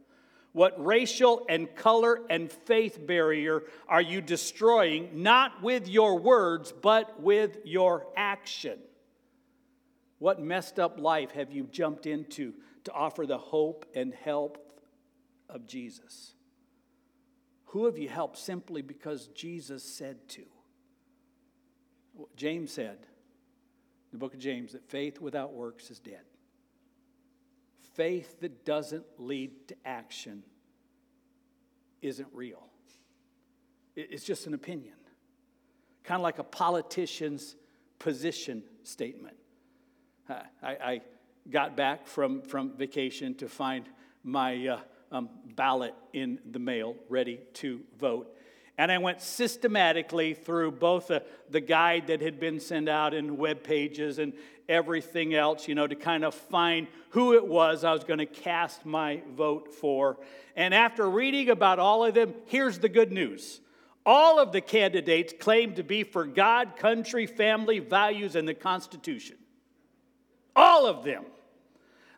What 0.53 0.85
racial 0.85 1.47
and 1.49 1.73
color 1.77 2.23
and 2.29 2.51
faith 2.51 3.07
barrier 3.07 3.63
are 3.89 4.03
you 4.03 4.21
destroying, 4.21 5.23
not 5.23 5.63
with 5.63 5.87
your 5.87 6.19
words, 6.19 6.73
but 6.73 7.21
with 7.23 7.59
your 7.65 8.09
action? 8.17 8.81
What 10.21 10.39
messed 10.39 10.79
up 10.79 11.01
life 11.01 11.33
have 11.33 11.51
you 11.51 11.65
jumped 11.65 12.07
into 12.07 12.53
to 12.85 12.93
offer 12.93 13.27
the 13.27 13.39
hope 13.39 13.87
and 13.95 14.15
help 14.15 14.59
of 15.49 15.67
Jesus? 15.67 16.35
Who 17.67 17.87
have 17.87 17.97
you 17.97 18.09
helped 18.09 18.37
simply 18.37 18.83
because 18.83 19.29
Jesus 19.29 19.83
said 19.83 20.29
to? 20.29 20.43
James 22.37 22.71
said, 22.71 22.99
the 24.13 24.19
book 24.19 24.35
of 24.35 24.41
James, 24.41 24.73
that 24.73 24.85
faith 24.91 25.23
without 25.23 25.55
works 25.55 25.91
is 25.91 25.99
dead. 25.99 26.25
Faith 27.95 28.41
that 28.41 28.67
doesn't 28.67 29.07
lead 29.17 29.69
to 29.69 29.77
action 29.87 30.43
isn't 32.03 32.29
real. 32.35 32.67
It's 33.97 34.25
just 34.25 34.47
an 34.47 34.53
opinion, 34.53 34.97
kind 36.05 36.19
of 36.21 36.23
like 36.23 36.39
a 36.39 36.45
politician's 36.45 37.57
position 37.99 38.63
statement. 38.83 39.37
I, 40.31 40.69
I 40.69 41.01
got 41.51 41.77
back 41.77 42.07
from, 42.07 42.43
from 42.43 42.77
vacation 42.77 43.35
to 43.37 43.49
find 43.49 43.89
my 44.23 44.67
uh, 44.67 44.81
um, 45.11 45.29
ballot 45.57 45.95
in 46.13 46.39
the 46.51 46.59
mail 46.59 46.95
ready 47.09 47.41
to 47.55 47.81
vote. 47.99 48.37
And 48.79 48.91
I 48.91 48.99
went 48.99 49.21
systematically 49.21 50.33
through 50.33 50.73
both 50.73 51.09
the, 51.09 51.23
the 51.51 51.61
guide 51.61 52.07
that 52.07 52.23
had 52.23 52.41
been 52.41 52.61
sent 52.61 52.89
out 52.89 53.13
in 53.13 53.37
web 53.37 53.63
pages 53.63 54.19
and 54.19 54.33
everything 54.69 55.35
else, 55.35 55.69
you 55.69 55.75
know, 55.75 55.87
to 55.87 55.95
kind 55.95 56.25
of 56.25 56.35
find 56.35 56.87
who 57.11 57.35
it 57.35 57.47
was 57.47 57.85
I 57.85 57.93
was 57.93 58.05
going 58.05 58.21
to 58.21 58.27
cast 58.27 58.87
my 58.87 59.21
vote 59.35 59.75
for. 59.75 60.19
And 60.57 60.73
after 60.73 61.11
reading 61.11 61.51
about 61.51 61.79
all 61.79 62.05
of 62.05 62.15
them, 62.15 62.35
here's 62.47 62.79
the 62.79 62.89
good 62.89 63.13
news. 63.13 63.61
All 64.07 64.39
of 64.39 64.53
the 64.53 64.63
candidates 64.63 65.35
claim 65.39 65.75
to 65.75 65.83
be 65.83 66.05
for 66.05 66.25
God, 66.25 66.77
country, 66.77 67.27
family, 67.27 67.81
values, 67.81 68.35
and 68.35 68.49
the 68.49 68.55
Constitution. 68.55 69.37
All 70.55 70.87
of 70.87 71.05
them. 71.05 71.25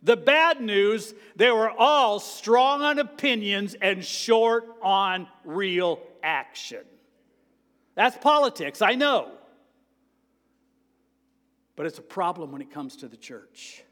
The 0.02 0.16
bad 0.16 0.60
news, 0.60 1.14
they 1.36 1.50
were 1.50 1.70
all 1.70 2.18
strong 2.18 2.82
on 2.82 2.98
opinions 2.98 3.74
and 3.80 4.04
short 4.04 4.64
on 4.82 5.28
real 5.44 6.00
action. 6.22 6.82
That's 7.94 8.16
politics, 8.16 8.82
I 8.82 8.94
know. 8.94 9.30
But 11.76 11.86
it's 11.86 11.98
a 11.98 12.02
problem 12.02 12.52
when 12.52 12.60
it 12.60 12.70
comes 12.70 12.96
to 12.96 13.08
the 13.08 13.16
church. 13.16 13.84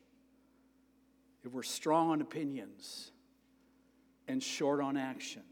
If 1.44 1.52
we're 1.52 1.62
strong 1.62 2.10
on 2.10 2.20
opinions 2.20 3.12
and 4.26 4.42
short 4.42 4.80
on 4.80 4.96
action, 4.96 5.42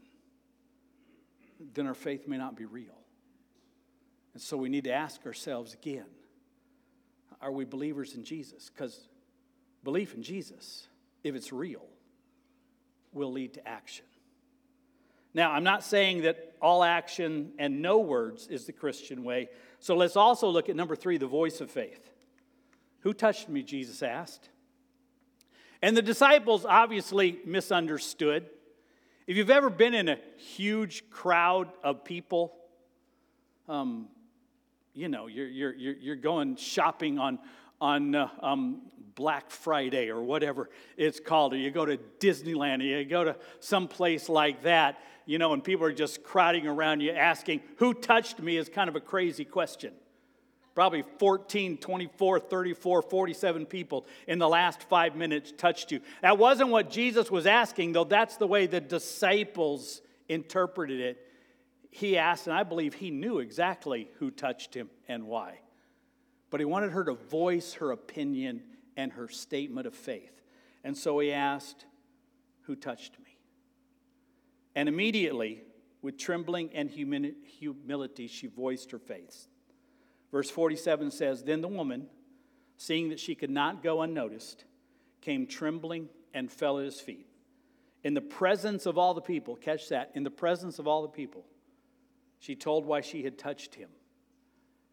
then 1.73 1.87
our 1.87 1.93
faith 1.93 2.27
may 2.27 2.37
not 2.37 2.55
be 2.55 2.65
real. 2.65 2.99
And 4.33 4.41
so 4.41 4.57
we 4.57 4.69
need 4.69 4.83
to 4.83 4.93
ask 4.93 5.25
ourselves 5.25 5.73
again 5.73 6.05
are 7.41 7.51
we 7.51 7.65
believers 7.65 8.15
in 8.15 8.23
Jesus? 8.23 8.69
Because 8.69 9.07
Belief 9.83 10.13
in 10.13 10.23
Jesus, 10.23 10.87
if 11.23 11.35
it's 11.35 11.53
real, 11.53 11.85
will 13.13 13.31
lead 13.31 13.53
to 13.53 13.67
action. 13.67 14.05
Now, 15.33 15.51
I'm 15.51 15.63
not 15.63 15.83
saying 15.83 16.23
that 16.23 16.53
all 16.61 16.83
action 16.83 17.53
and 17.57 17.81
no 17.81 17.99
words 17.99 18.47
is 18.47 18.65
the 18.65 18.73
Christian 18.73 19.23
way. 19.23 19.49
So 19.79 19.95
let's 19.95 20.15
also 20.15 20.49
look 20.49 20.69
at 20.69 20.75
number 20.75 20.95
three, 20.95 21.17
the 21.17 21.27
voice 21.27 21.61
of 21.61 21.71
faith. 21.71 22.11
Who 23.01 23.13
touched 23.13 23.47
me? 23.47 23.63
Jesus 23.63 24.03
asked. 24.03 24.49
And 25.81 25.95
the 25.95 26.01
disciples 26.01 26.65
obviously 26.65 27.39
misunderstood. 27.45 28.49
If 29.27 29.37
you've 29.37 29.49
ever 29.49 29.69
been 29.69 29.93
in 29.93 30.09
a 30.09 30.17
huge 30.35 31.09
crowd 31.09 31.69
of 31.83 32.03
people, 32.03 32.53
um, 33.69 34.07
you 34.93 35.07
know, 35.07 35.27
you're, 35.27 35.47
you're, 35.47 35.73
you're 35.73 36.15
going 36.15 36.55
shopping 36.55 37.19
on, 37.19 37.39
on 37.79 38.15
uh, 38.15 38.27
um, 38.41 38.81
Black 39.15 39.51
Friday 39.51 40.09
or 40.09 40.21
whatever 40.21 40.69
it's 40.97 41.19
called, 41.19 41.53
or 41.53 41.57
you 41.57 41.71
go 41.71 41.85
to 41.85 41.97
Disneyland, 42.19 42.79
or 42.79 42.83
you 42.83 43.05
go 43.05 43.23
to 43.23 43.35
some 43.59 43.87
place 43.87 44.29
like 44.29 44.63
that, 44.63 44.99
you 45.25 45.37
know, 45.37 45.53
and 45.53 45.63
people 45.63 45.85
are 45.85 45.93
just 45.93 46.23
crowding 46.23 46.67
around 46.67 47.01
you 47.01 47.11
asking, 47.11 47.61
Who 47.77 47.93
touched 47.93 48.39
me? 48.39 48.57
is 48.57 48.69
kind 48.69 48.89
of 48.89 48.95
a 48.95 49.01
crazy 49.01 49.45
question. 49.45 49.93
Probably 50.75 51.03
14, 51.17 51.77
24, 51.77 52.39
34, 52.39 53.01
47 53.01 53.65
people 53.65 54.07
in 54.27 54.39
the 54.39 54.47
last 54.47 54.83
five 54.83 55.15
minutes 55.15 55.51
touched 55.57 55.91
you. 55.91 55.99
That 56.21 56.37
wasn't 56.37 56.69
what 56.69 56.89
Jesus 56.89 57.29
was 57.29 57.45
asking, 57.45 57.91
though 57.91 58.05
that's 58.05 58.37
the 58.37 58.47
way 58.47 58.65
the 58.65 58.79
disciples 58.79 60.01
interpreted 60.29 61.01
it. 61.01 61.28
He 61.89 62.17
asked, 62.17 62.47
and 62.47 62.55
I 62.55 62.63
believe 62.63 62.95
he 62.95 63.11
knew 63.11 63.39
exactly 63.39 64.09
who 64.19 64.31
touched 64.31 64.75
him 64.75 64.89
and 65.07 65.25
why 65.25 65.59
but 66.49 66.59
he 66.59 66.65
wanted 66.65 66.91
her 66.91 67.03
to 67.03 67.13
voice 67.13 67.73
her 67.75 67.91
opinion 67.91 68.63
and 68.97 69.13
her 69.13 69.27
statement 69.27 69.87
of 69.87 69.93
faith. 69.93 70.41
And 70.83 70.97
so 70.97 71.19
he 71.19 71.31
asked, 71.31 71.85
Who 72.61 72.75
touched 72.75 73.19
me? 73.19 73.37
And 74.75 74.89
immediately, 74.89 75.63
with 76.01 76.17
trembling 76.17 76.69
and 76.73 76.89
humility, 76.89 78.27
she 78.27 78.47
voiced 78.47 78.91
her 78.91 78.99
faith. 78.99 79.47
Verse 80.31 80.49
47 80.49 81.11
says 81.11 81.43
Then 81.43 81.61
the 81.61 81.67
woman, 81.67 82.07
seeing 82.77 83.09
that 83.09 83.19
she 83.19 83.35
could 83.35 83.49
not 83.49 83.83
go 83.83 84.01
unnoticed, 84.01 84.65
came 85.21 85.45
trembling 85.45 86.09
and 86.33 86.51
fell 86.51 86.79
at 86.79 86.85
his 86.85 87.01
feet. 87.01 87.27
In 88.03 88.13
the 88.13 88.21
presence 88.21 88.85
of 88.85 88.97
all 88.97 89.13
the 89.13 89.21
people, 89.21 89.55
catch 89.55 89.89
that, 89.89 90.11
in 90.15 90.23
the 90.23 90.31
presence 90.31 90.79
of 90.79 90.87
all 90.87 91.01
the 91.01 91.09
people, 91.09 91.45
she 92.39 92.55
told 92.55 92.85
why 92.85 93.01
she 93.01 93.23
had 93.23 93.37
touched 93.37 93.75
him 93.75 93.89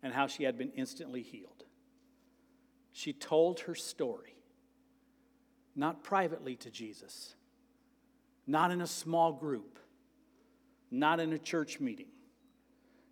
and 0.02 0.12
how 0.12 0.26
she 0.26 0.44
had 0.44 0.58
been 0.58 0.72
instantly 0.76 1.22
healed. 1.22 1.64
She 2.92 3.12
told 3.12 3.60
her 3.60 3.74
story, 3.74 4.36
not 5.74 6.02
privately 6.02 6.56
to 6.56 6.70
Jesus, 6.70 7.34
not 8.46 8.70
in 8.70 8.80
a 8.80 8.86
small 8.86 9.32
group, 9.32 9.78
not 10.90 11.20
in 11.20 11.32
a 11.32 11.38
church 11.38 11.80
meeting. 11.80 12.06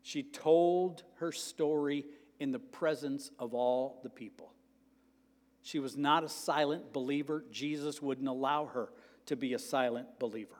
She 0.03 0.23
told 0.23 1.03
her 1.17 1.33
story 1.33 2.05
in 2.39 2.53
the 2.53 2.59
presence 2.59 3.31
of 3.39 3.55
all 3.55 4.01
the 4.03 4.11
people. 4.11 4.53
She 5.63 5.79
was 5.79 5.97
not 5.97 6.25
a 6.25 6.29
silent 6.29 6.93
believer. 6.93 7.45
Jesus 7.51 8.03
wouldn't 8.03 8.29
allow 8.29 8.67
her 8.67 8.91
to 9.27 9.37
be 9.37 9.55
a 9.55 9.59
silent 9.59 10.19
believer. 10.19 10.57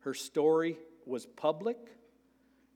Her 0.00 0.14
story 0.14 0.78
was 1.06 1.26
public, 1.26 1.76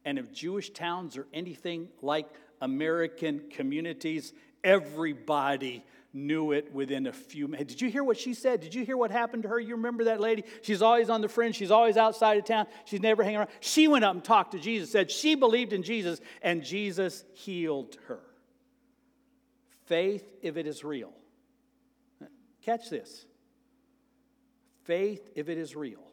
and 0.07 0.19
if 0.21 0.33
Jewish 0.33 0.71
towns 0.71 1.17
are 1.17 1.27
anything 1.35 1.89
like 2.01 2.27
American 2.61 3.43
communities, 3.51 4.33
everybody 4.63 5.85
knew 6.15 6.53
it 6.53 6.73
within 6.73 7.09
a 7.09 7.13
few 7.13 7.49
minutes. 7.49 7.75
Did 7.75 7.83
you 7.83 7.91
hear 7.91 8.05
what 8.05 8.17
she 8.17 8.33
said? 8.33 8.61
Did 8.61 8.73
you 8.73 8.85
hear 8.85 8.97
what 8.97 9.11
happened 9.11 9.43
to 9.43 9.49
her? 9.51 9.59
You 9.59 9.75
remember 9.75 10.05
that 10.05 10.21
lady? 10.21 10.45
She's 10.63 10.81
always 10.81 11.11
on 11.11 11.21
the 11.21 11.29
fringe. 11.29 11.57
She's 11.57 11.73
always 11.73 11.97
outside 11.97 12.39
of 12.39 12.45
town. 12.45 12.67
She's 12.85 13.01
never 13.01 13.25
hanging 13.25 13.39
around. 13.39 13.51
She 13.61 13.89
went 13.89 14.05
up 14.05 14.15
and 14.15 14.25
talked 14.25 14.53
to 14.53 14.61
Jesus, 14.61 14.93
said 14.93 15.11
she 15.11 15.35
believed 15.35 15.73
in 15.73 15.83
Jesus, 15.83 16.21
and 16.41 16.65
Jesus 16.65 17.25
healed 17.35 17.99
her. 18.07 18.21
Faith, 19.87 20.33
if 20.41 20.57
it 20.57 20.69
is 20.69 20.85
real. 20.85 21.13
Catch 22.63 22.91
this. 22.91 23.27
Faith, 24.85 25.29
if 25.35 25.49
it 25.49 25.59
is 25.59 25.75
real, 25.75 26.05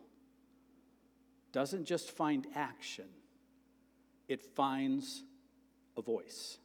doesn't 1.52 1.86
just 1.86 2.10
find 2.12 2.48
action, 2.56 3.06
it 4.28 4.42
finds 4.42 5.24
a 5.98 6.02
voice. 6.02 6.58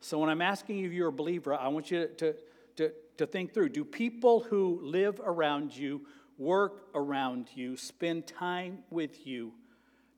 So 0.00 0.18
when 0.18 0.30
I'm 0.30 0.42
asking 0.42 0.78
you 0.78 0.86
if 0.86 0.92
you're 0.92 1.08
a 1.08 1.12
believer, 1.12 1.54
I 1.54 1.68
want 1.68 1.90
you 1.90 2.08
to, 2.18 2.34
to, 2.76 2.92
to, 3.18 3.26
think 3.26 3.52
through 3.52 3.68
do 3.70 3.84
people 3.84 4.40
who 4.40 4.80
live 4.82 5.20
around 5.22 5.76
you, 5.76 6.06
work 6.38 6.88
around 6.94 7.48
you, 7.54 7.76
spend 7.76 8.26
time 8.26 8.78
with 8.90 9.26
you, 9.26 9.52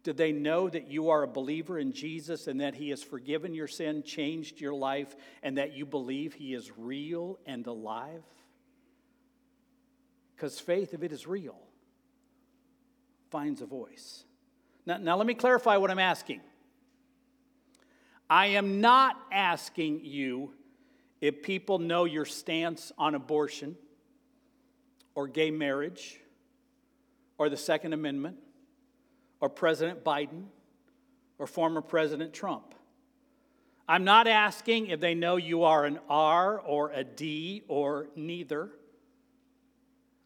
do 0.05 0.13
they 0.13 0.33
know 0.33 0.69
that 0.69 0.89
you 0.89 1.11
are 1.11 1.23
a 1.23 1.29
believer 1.29 1.79
in 1.79 1.93
Jesus 1.93 2.49
and 2.49 2.61
that 2.61 2.75
He 2.75 2.91
has 2.91 3.03
forgiven 3.03 3.55
your 3.55 3.69
sin, 3.69 4.03
changed 4.03 4.61
your 4.61 4.75
life, 4.75 5.15
and 5.43 5.59
that 5.59 5.75
you 5.75 5.87
believe 5.87 6.35
He 6.35 6.55
is 6.55 6.73
real 6.77 7.39
and 7.47 7.67
alive? 7.67 8.25
Because 10.35 10.59
faith, 10.59 10.93
if 10.93 11.05
it 11.05 11.13
is 11.13 11.27
real, 11.27 11.59
finds 13.31 13.61
a 13.61 13.67
voice. 13.67 14.25
Now, 14.85 14.97
now, 14.99 15.17
let 15.17 15.27
me 15.27 15.35
clarify 15.35 15.77
what 15.77 15.91
I'm 15.91 15.99
asking. 15.99 16.41
I 18.29 18.47
am 18.47 18.81
not 18.81 19.17
asking 19.31 20.05
you 20.05 20.53
if 21.21 21.43
people 21.43 21.79
know 21.79 22.05
your 22.05 22.25
stance 22.25 22.91
on 22.99 23.15
abortion 23.15 23.77
or 25.15 25.29
gay 25.29 25.51
marriage 25.51 26.21
or 27.39 27.49
the 27.49 27.57
Second 27.57 27.93
Amendment 27.93 28.39
or 29.41 29.49
President 29.49 30.03
Biden 30.03 30.45
or 31.39 31.47
former 31.47 31.81
President 31.81 32.33
Trump. 32.33 32.75
I'm 33.89 34.05
not 34.05 34.27
asking 34.27 34.87
if 34.87 35.01
they 35.01 35.15
know 35.15 35.37
you 35.37 35.65
are 35.65 35.85
an 35.85 35.99
R 36.09 36.59
or 36.61 36.91
a 36.93 37.05
D 37.05 37.63
or 37.69 38.09
neither. 38.17 38.71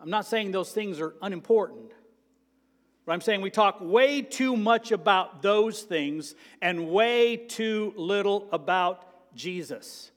I'm 0.01 0.11
not 0.11 0.27
saying 0.27 0.53
those 0.53 0.73
things 0.73 1.01
are 1.01 1.15
unimportant. 1.23 1.93
But 3.07 3.13
I'm 3.13 3.21
saying 3.21 3.41
we 3.41 3.51
talk 3.51 3.79
way 3.81 4.21
too 4.21 4.57
much 4.57 4.91
about 4.91 5.41
those 5.41 5.83
things 5.83 6.35
and 6.61 6.89
way 6.89 7.37
too 7.37 7.95
little 7.97 8.49
about 8.51 9.35
Jesus. 9.37 10.11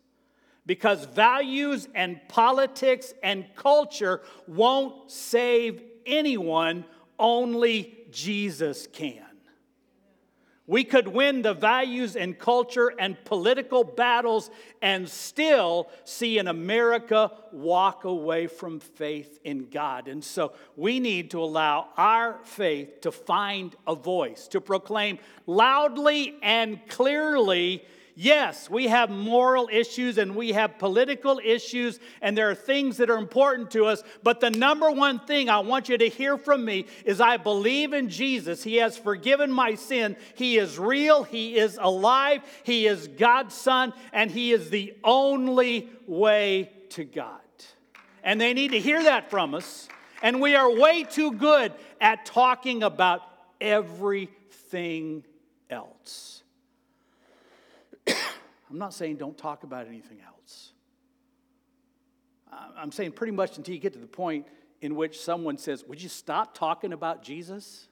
Because 0.65 1.05
values 1.05 1.87
and 1.93 2.19
politics 2.27 3.13
and 3.21 3.45
culture 3.55 4.21
won't 4.47 5.11
save 5.11 5.83
anyone, 6.07 6.83
only 7.19 7.95
Jesus 8.11 8.87
can. 8.87 9.28
We 10.69 10.83
could 10.83 11.07
win 11.07 11.41
the 11.41 11.55
values 11.55 12.15
and 12.15 12.37
culture 12.37 12.93
and 12.99 13.17
political 13.25 13.83
battles 13.83 14.51
and 14.83 15.09
still 15.09 15.89
see 16.03 16.37
an 16.37 16.47
America 16.47 17.31
walk 17.51 18.03
away 18.03 18.45
from 18.45 18.79
faith 18.79 19.39
in 19.43 19.69
God. 19.71 20.07
And 20.07 20.23
so 20.23 20.53
we 20.75 20.99
need 20.99 21.31
to 21.31 21.41
allow 21.41 21.87
our 21.97 22.37
faith 22.43 23.01
to 23.01 23.11
find 23.11 23.75
a 23.87 23.95
voice, 23.95 24.47
to 24.49 24.61
proclaim 24.61 25.17
loudly 25.47 26.35
and 26.43 26.87
clearly 26.87 27.83
Yes, 28.21 28.69
we 28.69 28.87
have 28.87 29.09
moral 29.09 29.69
issues 29.71 30.17
and 30.17 30.35
we 30.35 30.51
have 30.51 30.77
political 30.77 31.39
issues, 31.41 32.01
and 32.21 32.37
there 32.37 32.51
are 32.51 32.55
things 32.55 32.97
that 32.97 33.09
are 33.09 33.17
important 33.17 33.71
to 33.71 33.85
us. 33.85 34.03
But 34.23 34.41
the 34.41 34.49
number 34.49 34.91
one 34.91 35.19
thing 35.19 35.47
I 35.47 35.59
want 35.59 35.87
you 35.87 35.97
to 35.97 36.09
hear 36.09 36.37
from 36.37 36.65
me 36.65 36.87
is 37.05 37.21
I 37.21 37.37
believe 37.37 37.93
in 37.93 38.09
Jesus. 38.09 38.61
He 38.61 38.75
has 38.75 38.97
forgiven 38.97 39.49
my 39.53 39.75
sin. 39.75 40.17
He 40.35 40.57
is 40.57 40.77
real. 40.77 41.23
He 41.23 41.55
is 41.55 41.79
alive. 41.81 42.41
He 42.65 42.87
is 42.87 43.07
God's 43.07 43.55
Son, 43.55 43.93
and 44.11 44.29
He 44.29 44.51
is 44.51 44.69
the 44.69 44.95
only 45.01 45.89
way 46.05 46.73
to 46.89 47.05
God. 47.05 47.39
And 48.21 48.41
they 48.41 48.53
need 48.53 48.71
to 48.71 48.81
hear 48.81 49.01
that 49.01 49.29
from 49.29 49.55
us. 49.55 49.87
And 50.21 50.41
we 50.41 50.57
are 50.57 50.69
way 50.69 51.05
too 51.05 51.31
good 51.31 51.71
at 52.01 52.25
talking 52.25 52.83
about 52.83 53.21
everything 53.61 55.23
else. 55.69 56.38
I'm 58.69 58.77
not 58.77 58.93
saying 58.93 59.17
don't 59.17 59.37
talk 59.37 59.63
about 59.63 59.87
anything 59.87 60.19
else. 60.25 60.73
I'm 62.51 62.91
saying 62.91 63.11
pretty 63.11 63.31
much 63.31 63.57
until 63.57 63.73
you 63.73 63.79
get 63.79 63.93
to 63.93 63.99
the 63.99 64.07
point 64.07 64.47
in 64.81 64.95
which 64.95 65.19
someone 65.19 65.57
says, 65.57 65.83
Would 65.85 66.01
you 66.01 66.09
stop 66.09 66.57
talking 66.57 66.93
about 66.93 67.21
Jesus? 67.23 67.87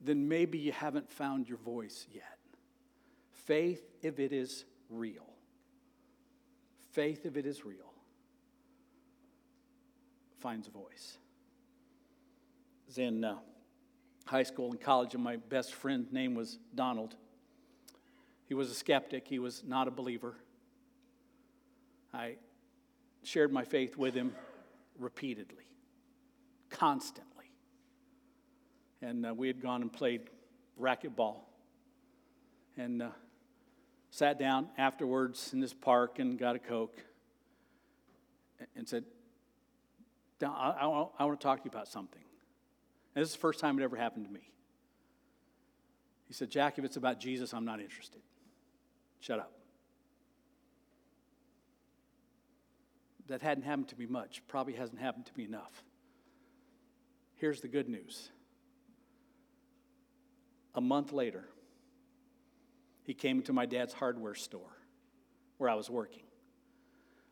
Then 0.00 0.28
maybe 0.28 0.58
you 0.58 0.72
haven't 0.72 1.10
found 1.10 1.48
your 1.48 1.58
voice 1.58 2.06
yet. 2.12 2.38
Faith, 3.32 3.82
if 4.02 4.18
it 4.18 4.32
is 4.32 4.64
real, 4.88 5.26
faith, 6.92 7.26
if 7.26 7.36
it 7.36 7.44
is 7.44 7.64
real, 7.64 7.92
finds 10.38 10.68
a 10.68 10.70
voice. 10.70 11.18
I 11.18 12.86
was 12.86 12.98
in 12.98 13.24
uh, 13.24 13.36
high 14.24 14.42
school 14.42 14.70
and 14.70 14.80
college, 14.80 15.14
and 15.14 15.22
my 15.22 15.36
best 15.36 15.74
friend's 15.74 16.10
name 16.12 16.34
was 16.34 16.58
Donald. 16.74 17.14
He 18.50 18.54
was 18.54 18.68
a 18.68 18.74
skeptic, 18.74 19.28
he 19.28 19.38
was 19.38 19.62
not 19.64 19.86
a 19.86 19.92
believer. 19.92 20.34
I 22.12 22.34
shared 23.22 23.52
my 23.52 23.62
faith 23.62 23.96
with 23.96 24.12
him 24.12 24.32
repeatedly, 24.98 25.62
constantly. 26.68 27.44
And 29.02 29.24
uh, 29.24 29.34
we 29.34 29.46
had 29.46 29.62
gone 29.62 29.82
and 29.82 29.92
played 29.92 30.22
racquetball 30.80 31.36
and 32.76 33.02
uh, 33.02 33.10
sat 34.10 34.36
down 34.36 34.66
afterwards 34.76 35.52
in 35.52 35.60
this 35.60 35.72
park 35.72 36.18
and 36.18 36.36
got 36.36 36.56
a 36.56 36.58
Coke 36.58 37.00
and 38.74 38.88
said, 38.88 39.04
I, 40.42 40.46
I, 40.46 41.06
I 41.20 41.24
want 41.24 41.38
to 41.38 41.44
talk 41.44 41.60
to 41.60 41.64
you 41.66 41.70
about 41.70 41.86
something. 41.86 42.24
And 43.14 43.22
this 43.22 43.28
is 43.28 43.36
the 43.36 43.40
first 43.40 43.60
time 43.60 43.78
it 43.78 43.84
ever 43.84 43.94
happened 43.94 44.26
to 44.26 44.32
me. 44.32 44.50
He 46.26 46.34
said, 46.34 46.50
Jack, 46.50 46.80
if 46.80 46.84
it's 46.84 46.96
about 46.96 47.20
Jesus, 47.20 47.54
I'm 47.54 47.64
not 47.64 47.78
interested. 47.78 48.22
Shut 49.20 49.38
up. 49.38 49.52
That 53.28 53.42
hadn't 53.42 53.62
happened 53.62 53.88
to 53.88 53.98
me 53.98 54.06
much, 54.06 54.42
probably 54.48 54.72
hasn't 54.72 55.00
happened 55.00 55.26
to 55.26 55.32
me 55.36 55.44
enough. 55.44 55.84
Here's 57.36 57.60
the 57.60 57.68
good 57.68 57.88
news. 57.88 58.30
A 60.74 60.80
month 60.80 61.12
later, 61.12 61.44
he 63.04 63.14
came 63.14 63.42
to 63.42 63.52
my 63.52 63.66
dad's 63.66 63.92
hardware 63.92 64.34
store 64.34 64.76
where 65.58 65.70
I 65.70 65.74
was 65.74 65.88
working. 65.88 66.22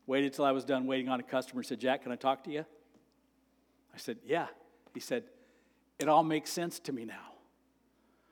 Waited 0.07 0.33
till 0.33 0.45
I 0.45 0.51
was 0.51 0.65
done 0.65 0.87
waiting 0.87 1.09
on 1.09 1.19
a 1.19 1.23
customer. 1.23 1.63
Said, 1.63 1.79
Jack, 1.79 2.03
can 2.03 2.11
I 2.11 2.15
talk 2.15 2.43
to 2.45 2.51
you? 2.51 2.65
I 3.93 3.97
said, 3.97 4.17
Yeah. 4.25 4.47
He 4.93 4.99
said, 4.99 5.23
It 5.99 6.07
all 6.07 6.23
makes 6.23 6.51
sense 6.51 6.79
to 6.79 6.91
me 6.91 7.05
now. 7.05 7.33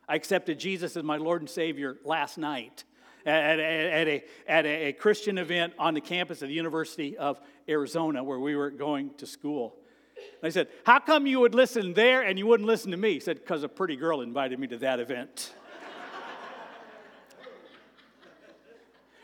I 0.10 0.16
accepted 0.16 0.60
Jesus 0.60 0.98
as 0.98 1.04
my 1.04 1.18
Lord 1.18 1.42
and 1.42 1.50
Savior 1.50 1.98
last 2.04 2.38
night 2.38 2.84
at, 3.28 3.60
at, 3.60 4.08
a, 4.08 4.24
at 4.48 4.66
a 4.66 4.94
Christian 4.94 5.38
event 5.38 5.74
on 5.78 5.94
the 5.94 6.02
campus 6.02 6.42
of 6.42 6.48
the 6.48 6.56
University 6.56 7.18
of 7.18 7.40
Arizona 7.68 8.24
where 8.24 8.40
we 8.40 8.56
were 8.56 8.72
going 8.72 9.14
to 9.16 9.28
school. 9.28 9.76
And 10.16 10.48
I 10.48 10.50
said, 10.50 10.68
How 10.86 11.00
come 11.00 11.28
you 11.28 11.40
would 11.42 11.54
listen 11.54 11.94
there 11.94 12.24
and 12.24 12.40
you 12.40 12.48
wouldn't 12.48 12.68
listen 12.68 12.92
to 12.92 12.98
me? 12.98 13.14
He 13.14 13.20
said, 13.20 13.38
Because 13.40 13.64
a 13.64 13.70
pretty 13.70 13.96
girl 13.96 14.22
invited 14.22 14.60
me 14.60 14.68
to 14.68 14.78
that 14.78 15.00
event. 15.00 15.54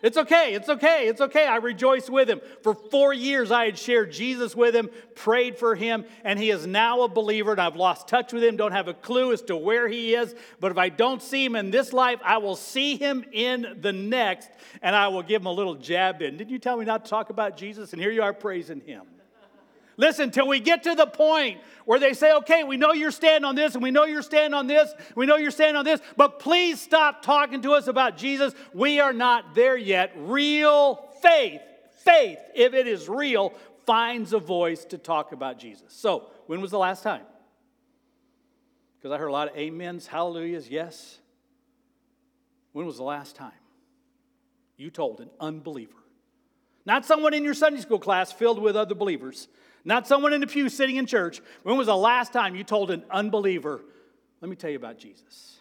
It's 0.03 0.17
okay, 0.17 0.53
it's 0.53 0.67
okay, 0.67 1.07
it's 1.07 1.21
okay. 1.21 1.47
I 1.47 1.55
rejoice 1.55 2.09
with 2.09 2.29
him. 2.29 2.41
For 2.61 2.75
four 2.75 3.13
years, 3.13 3.51
I 3.51 3.63
had 3.63 3.79
shared 3.79 4.11
Jesus 4.11 4.53
with 4.53 4.75
him, 4.75 4.89
prayed 5.15 5.57
for 5.57 5.75
him, 5.75 6.03
and 6.25 6.37
he 6.37 6.49
is 6.49 6.67
now 6.67 7.03
a 7.03 7.07
believer. 7.07 7.53
And 7.53 7.61
I've 7.61 7.77
lost 7.77 8.09
touch 8.09 8.33
with 8.33 8.43
him, 8.43 8.57
don't 8.57 8.73
have 8.73 8.89
a 8.89 8.93
clue 8.93 9.31
as 9.31 9.41
to 9.43 9.55
where 9.55 9.87
he 9.87 10.13
is. 10.13 10.35
But 10.59 10.73
if 10.73 10.77
I 10.77 10.89
don't 10.89 11.21
see 11.21 11.45
him 11.45 11.55
in 11.55 11.71
this 11.71 11.93
life, 11.93 12.19
I 12.21 12.39
will 12.39 12.57
see 12.57 12.97
him 12.97 13.23
in 13.31 13.77
the 13.79 13.93
next, 13.93 14.49
and 14.81 14.93
I 14.93 15.07
will 15.07 15.23
give 15.23 15.41
him 15.41 15.47
a 15.47 15.53
little 15.53 15.75
jab 15.75 16.21
in. 16.21 16.35
Didn't 16.35 16.51
you 16.51 16.59
tell 16.59 16.75
me 16.75 16.83
not 16.83 17.05
to 17.05 17.09
talk 17.09 17.29
about 17.29 17.55
Jesus? 17.55 17.93
And 17.93 18.01
here 18.01 18.11
you 18.11 18.23
are 18.23 18.33
praising 18.33 18.81
him. 18.81 19.03
Listen, 19.97 20.31
till 20.31 20.47
we 20.47 20.59
get 20.59 20.83
to 20.83 20.95
the 20.95 21.05
point 21.05 21.59
where 21.85 21.99
they 21.99 22.13
say, 22.13 22.33
okay, 22.33 22.63
we 22.63 22.77
know 22.77 22.93
you're 22.93 23.11
standing 23.11 23.45
on 23.45 23.55
this, 23.55 23.73
and 23.73 23.83
we 23.83 23.91
know 23.91 24.05
you're 24.05 24.21
standing 24.21 24.53
on 24.53 24.67
this, 24.67 24.93
we 25.15 25.25
know 25.25 25.35
you're 25.35 25.51
standing 25.51 25.75
on 25.75 25.85
this, 25.85 25.99
but 26.17 26.39
please 26.39 26.81
stop 26.81 27.21
talking 27.21 27.61
to 27.61 27.73
us 27.73 27.87
about 27.87 28.17
Jesus. 28.17 28.53
We 28.73 28.99
are 28.99 29.13
not 29.13 29.53
there 29.53 29.77
yet. 29.77 30.13
Real 30.15 31.07
faith, 31.21 31.61
faith, 32.03 32.39
if 32.55 32.73
it 32.73 32.87
is 32.87 33.07
real, 33.07 33.53
finds 33.85 34.33
a 34.33 34.39
voice 34.39 34.85
to 34.85 34.97
talk 34.97 35.31
about 35.31 35.59
Jesus. 35.59 35.93
So, 35.93 36.29
when 36.47 36.61
was 36.61 36.71
the 36.71 36.79
last 36.79 37.03
time? 37.03 37.23
Because 38.97 39.13
I 39.13 39.17
heard 39.17 39.27
a 39.27 39.33
lot 39.33 39.49
of 39.49 39.57
amens, 39.57 40.07
hallelujahs, 40.07 40.69
yes. 40.69 41.19
When 42.71 42.85
was 42.85 42.97
the 42.97 43.03
last 43.03 43.35
time 43.35 43.51
you 44.77 44.89
told 44.89 45.19
an 45.19 45.29
unbeliever? 45.39 45.93
Not 46.85 47.05
someone 47.05 47.33
in 47.33 47.43
your 47.43 47.53
Sunday 47.53 47.81
school 47.81 47.99
class 47.99 48.31
filled 48.31 48.59
with 48.59 48.75
other 48.75 48.95
believers 48.95 49.47
not 49.85 50.07
someone 50.07 50.33
in 50.33 50.41
the 50.41 50.47
pew 50.47 50.69
sitting 50.69 50.95
in 50.95 51.05
church. 51.05 51.41
When 51.63 51.77
was 51.77 51.87
the 51.87 51.95
last 51.95 52.33
time 52.33 52.55
you 52.55 52.63
told 52.63 52.91
an 52.91 53.03
unbeliever, 53.11 53.83
let 54.41 54.49
me 54.49 54.55
tell 54.55 54.69
you 54.69 54.77
about 54.77 54.97
Jesus? 54.97 55.59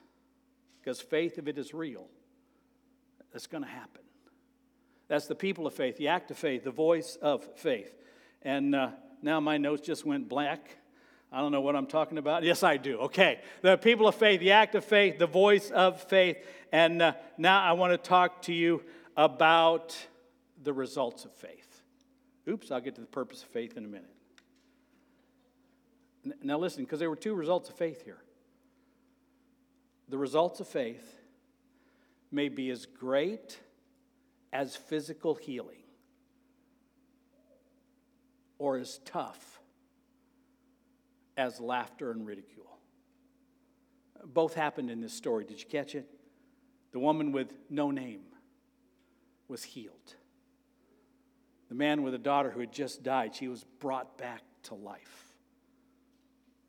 Because 0.81 1.01
faith, 1.01 1.39
if 1.39 1.47
it 1.47 1.59
is 1.59 1.73
real, 1.73 2.07
that's 3.33 3.47
going 3.47 3.65
to 3.65 3.71
happen. 3.71 4.03
That's 5.09 5.27
the 5.27 5.35
people 5.35 5.67
of 5.67 5.75
faith, 5.75 5.97
the 5.97 6.09
act 6.09 6.31
of 6.31 6.39
faith, 6.39 6.65
the 6.65 6.71
voice 6.71 7.17
of 7.21 7.45
faith. 7.57 7.95
And 8.43 8.75
uh, 8.75 8.91
now 9.21 9.41
my 9.41 9.59
notes 9.59 9.87
just 9.87 10.07
went 10.07 10.29
black. 10.29 10.79
I 11.31 11.41
don't 11.41 11.53
know 11.53 11.61
what 11.61 11.77
I'm 11.77 11.87
talking 11.87 12.19
about. 12.19 12.43
Yes, 12.43 12.63
I 12.63 12.77
do. 12.77 12.99
Okay. 12.99 13.41
The 13.63 13.77
people 13.77 14.07
of 14.07 14.15
faith, 14.15 14.41
the 14.41 14.53
act 14.53 14.75
of 14.75 14.85
faith, 14.85 15.19
the 15.19 15.27
voice 15.27 15.71
of 15.71 16.03
faith. 16.03 16.39
And 16.73 17.01
uh, 17.01 17.15
now 17.39 17.63
I 17.63 17.73
want 17.73 17.93
to 17.93 17.99
talk 17.99 18.43
to 18.43 18.53
you 18.53 18.83
about 19.17 19.97
the 20.63 20.73
results 20.73 21.25
of 21.25 21.33
faith. 21.33 21.62
Oops, 22.49 22.71
I'll 22.71 22.81
get 22.81 22.95
to 22.97 23.01
the 23.01 23.07
purpose 23.07 23.43
of 23.43 23.49
faith 23.49 23.77
in 23.77 23.85
a 23.85 23.89
minute. 23.89 24.11
Now, 26.43 26.59
listen, 26.59 26.85
because 26.85 26.99
there 26.99 27.11
were 27.11 27.17
two 27.17 27.35
results 27.35 27.69
of 27.69 27.75
faith 27.77 28.05
here. 28.05 28.23
The 30.09 30.19
results 30.19 30.61
of 30.61 30.69
faith 30.69 31.21
may 32.31 32.49
be 32.49 32.71
as 32.71 32.87
great 32.87 33.59
as 34.53 34.77
physical 34.77 35.35
healing 35.35 35.83
or 38.59 38.77
as 38.77 39.01
tough 39.05 39.61
as 41.37 41.61
laughter 41.61 42.11
and 42.11 42.27
ridicule. 42.27 42.79
Both 44.25 44.55
happened 44.55 44.91
in 44.91 45.01
this 45.01 45.13
story. 45.13 45.45
Did 45.45 45.61
you 45.61 45.67
catch 45.69 45.95
it? 45.95 46.07
The 46.93 46.99
woman 46.99 47.33
with 47.33 47.53
no 47.71 47.91
name 47.91 48.23
was 49.49 49.65
healed. 49.65 50.15
The 51.73 51.79
man 51.79 52.03
with 52.03 52.13
a 52.13 52.19
daughter 52.19 52.51
who 52.51 52.61
had 52.61 52.71
just 52.71 53.03
died, 53.03 53.35
she 53.35 53.49
was 53.49 53.65
brought 53.81 54.19
back 54.19 54.43
to 54.65 54.75
life. 54.75 55.33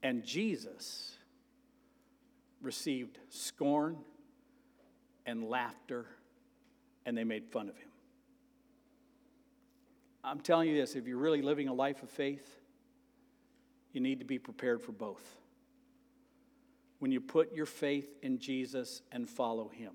And 0.02 0.24
Jesus 0.24 1.18
received 2.62 3.20
scorn 3.28 3.98
and 5.26 5.44
laughter, 5.44 6.06
and 7.06 7.18
they 7.18 7.26
made 7.26 7.46
fun 7.48 7.68
of 7.68 7.76
him. 7.76 7.90
I'm 10.24 10.40
telling 10.40 10.70
you 10.70 10.78
this 10.78 10.96
if 10.96 11.06
you're 11.06 11.18
really 11.18 11.42
living 11.42 11.68
a 11.68 11.74
life 11.74 12.02
of 12.02 12.10
faith, 12.10 12.62
you 13.92 14.00
need 14.00 14.20
to 14.20 14.26
be 14.26 14.40
prepared 14.40 14.82
for 14.82 14.94
both. 14.94 15.36
When 17.00 17.12
you 17.12 17.20
put 17.20 17.54
your 17.54 17.66
faith 17.66 18.08
in 18.22 18.40
Jesus 18.40 19.02
and 19.12 19.30
follow 19.30 19.68
him, 19.68 19.92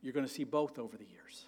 you're 0.00 0.12
going 0.12 0.26
to 0.26 0.32
see 0.32 0.44
both 0.44 0.78
over 0.78 0.96
the 0.96 1.06
years. 1.06 1.46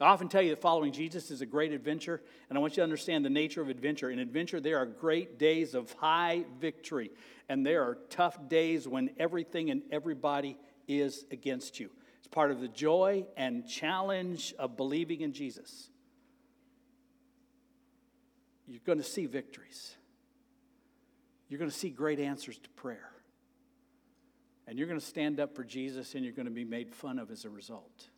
I 0.00 0.06
often 0.06 0.28
tell 0.28 0.42
you 0.42 0.50
that 0.50 0.60
following 0.60 0.92
Jesus 0.92 1.32
is 1.32 1.40
a 1.40 1.46
great 1.46 1.72
adventure, 1.72 2.22
and 2.48 2.56
I 2.56 2.60
want 2.60 2.74
you 2.74 2.76
to 2.76 2.84
understand 2.84 3.24
the 3.24 3.30
nature 3.30 3.60
of 3.60 3.68
adventure. 3.68 4.10
In 4.10 4.20
adventure, 4.20 4.60
there 4.60 4.78
are 4.78 4.86
great 4.86 5.38
days 5.38 5.74
of 5.74 5.92
high 5.94 6.44
victory, 6.60 7.10
and 7.48 7.66
there 7.66 7.82
are 7.82 7.98
tough 8.08 8.48
days 8.48 8.86
when 8.86 9.10
everything 9.18 9.70
and 9.70 9.82
everybody 9.90 10.56
is 10.86 11.24
against 11.32 11.80
you. 11.80 11.90
It's 12.18 12.28
part 12.28 12.52
of 12.52 12.60
the 12.60 12.68
joy 12.68 13.26
and 13.36 13.68
challenge 13.68 14.54
of 14.56 14.76
believing 14.76 15.22
in 15.22 15.32
Jesus. 15.32 15.90
You're 18.68 18.80
going 18.84 18.98
to 18.98 19.04
see 19.04 19.26
victories, 19.26 19.96
you're 21.48 21.58
going 21.58 21.70
to 21.70 21.76
see 21.76 21.90
great 21.90 22.20
answers 22.20 22.58
to 22.58 22.68
prayer, 22.70 23.10
and 24.68 24.78
you're 24.78 24.86
going 24.86 25.00
to 25.00 25.04
stand 25.04 25.40
up 25.40 25.56
for 25.56 25.64
Jesus, 25.64 26.14
and 26.14 26.22
you're 26.22 26.34
going 26.34 26.46
to 26.46 26.52
be 26.52 26.64
made 26.64 26.94
fun 26.94 27.18
of 27.18 27.32
as 27.32 27.44
a 27.44 27.50
result. 27.50 28.10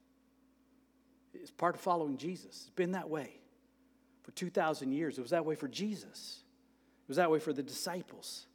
It's 1.33 1.51
part 1.51 1.75
of 1.75 1.81
following 1.81 2.17
Jesus. 2.17 2.63
It's 2.63 2.71
been 2.71 2.93
that 2.93 3.09
way 3.09 3.41
for 4.23 4.33
2,000 4.33 4.93
years. 4.93 5.19
It 5.19 5.23
was 5.23 5.31
that 5.31 5.45
way 5.45 5.55
for 5.55 5.69
Jesus, 5.69 6.43
it 7.05 7.09
was 7.09 7.17
that 7.17 7.31
way 7.31 7.39
for 7.39 7.53
the 7.53 7.63
disciples. 7.63 8.47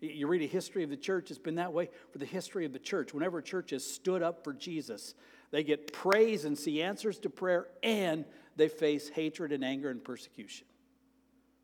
You 0.00 0.26
read 0.26 0.42
a 0.42 0.46
history 0.46 0.82
of 0.82 0.90
the 0.90 0.96
church, 0.96 1.30
it's 1.30 1.38
been 1.38 1.54
that 1.56 1.72
way 1.72 1.88
for 2.10 2.18
the 2.18 2.26
history 2.26 2.64
of 2.64 2.72
the 2.72 2.80
church. 2.80 3.14
Whenever 3.14 3.38
a 3.38 3.42
church 3.42 3.70
has 3.70 3.86
stood 3.86 4.20
up 4.20 4.42
for 4.42 4.52
Jesus, 4.52 5.14
they 5.52 5.62
get 5.62 5.92
praise 5.92 6.44
and 6.44 6.58
see 6.58 6.82
answers 6.82 7.20
to 7.20 7.30
prayer, 7.30 7.68
and 7.84 8.24
they 8.56 8.66
face 8.66 9.08
hatred 9.08 9.52
and 9.52 9.64
anger 9.64 9.90
and 9.90 10.02
persecution. 10.02 10.66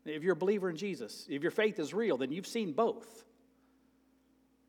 If 0.05 0.23
you're 0.23 0.33
a 0.33 0.37
believer 0.37 0.69
in 0.69 0.77
Jesus, 0.77 1.25
if 1.29 1.41
your 1.41 1.51
faith 1.51 1.79
is 1.79 1.93
real, 1.93 2.15
then 2.15 2.31
you've 2.31 2.47
seen 2.47 2.71
both. 2.71 3.25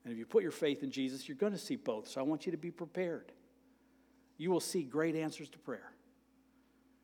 And 0.05 0.13
if 0.13 0.19
you 0.19 0.27
put 0.27 0.43
your 0.43 0.51
faith 0.51 0.83
in 0.83 0.91
Jesus, 0.91 1.29
you're 1.29 1.37
going 1.37 1.53
to 1.53 1.59
see 1.59 1.77
both. 1.77 2.09
So 2.09 2.21
I 2.21 2.25
want 2.25 2.47
you 2.47 2.53
to 2.53 2.59
be 2.59 2.73
prepared 2.73 3.31
you 4.41 4.51
will 4.51 4.59
see 4.59 4.83
great 4.83 5.15
answers 5.15 5.51
to 5.51 5.59
prayer. 5.59 5.93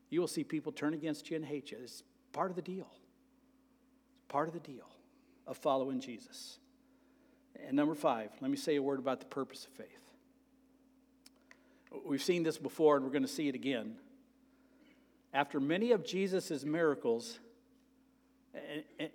You 0.08 0.20
will 0.20 0.26
see 0.26 0.42
people 0.42 0.72
turn 0.72 0.94
against 0.94 1.28
you 1.28 1.36
and 1.36 1.44
hate 1.44 1.70
you. 1.70 1.76
It's 1.82 2.02
part 2.32 2.48
of 2.48 2.56
the 2.56 2.62
deal. 2.62 2.88
It's 4.14 4.24
part 4.26 4.48
of 4.48 4.54
the 4.54 4.60
deal 4.60 4.88
of 5.46 5.58
following 5.58 6.00
Jesus. 6.00 6.58
And 7.66 7.76
number 7.76 7.94
five, 7.94 8.30
let 8.40 8.50
me 8.50 8.56
say 8.56 8.76
a 8.76 8.82
word 8.82 8.98
about 8.98 9.20
the 9.20 9.26
purpose 9.26 9.66
of 9.66 9.72
faith. 9.72 10.12
We've 12.06 12.22
seen 12.22 12.42
this 12.42 12.56
before, 12.56 12.96
and 12.96 13.04
we're 13.04 13.12
going 13.12 13.20
to 13.20 13.28
see 13.28 13.48
it 13.48 13.54
again. 13.54 13.96
After 15.34 15.60
many 15.60 15.92
of 15.92 16.06
Jesus' 16.06 16.64
miracles, 16.64 17.38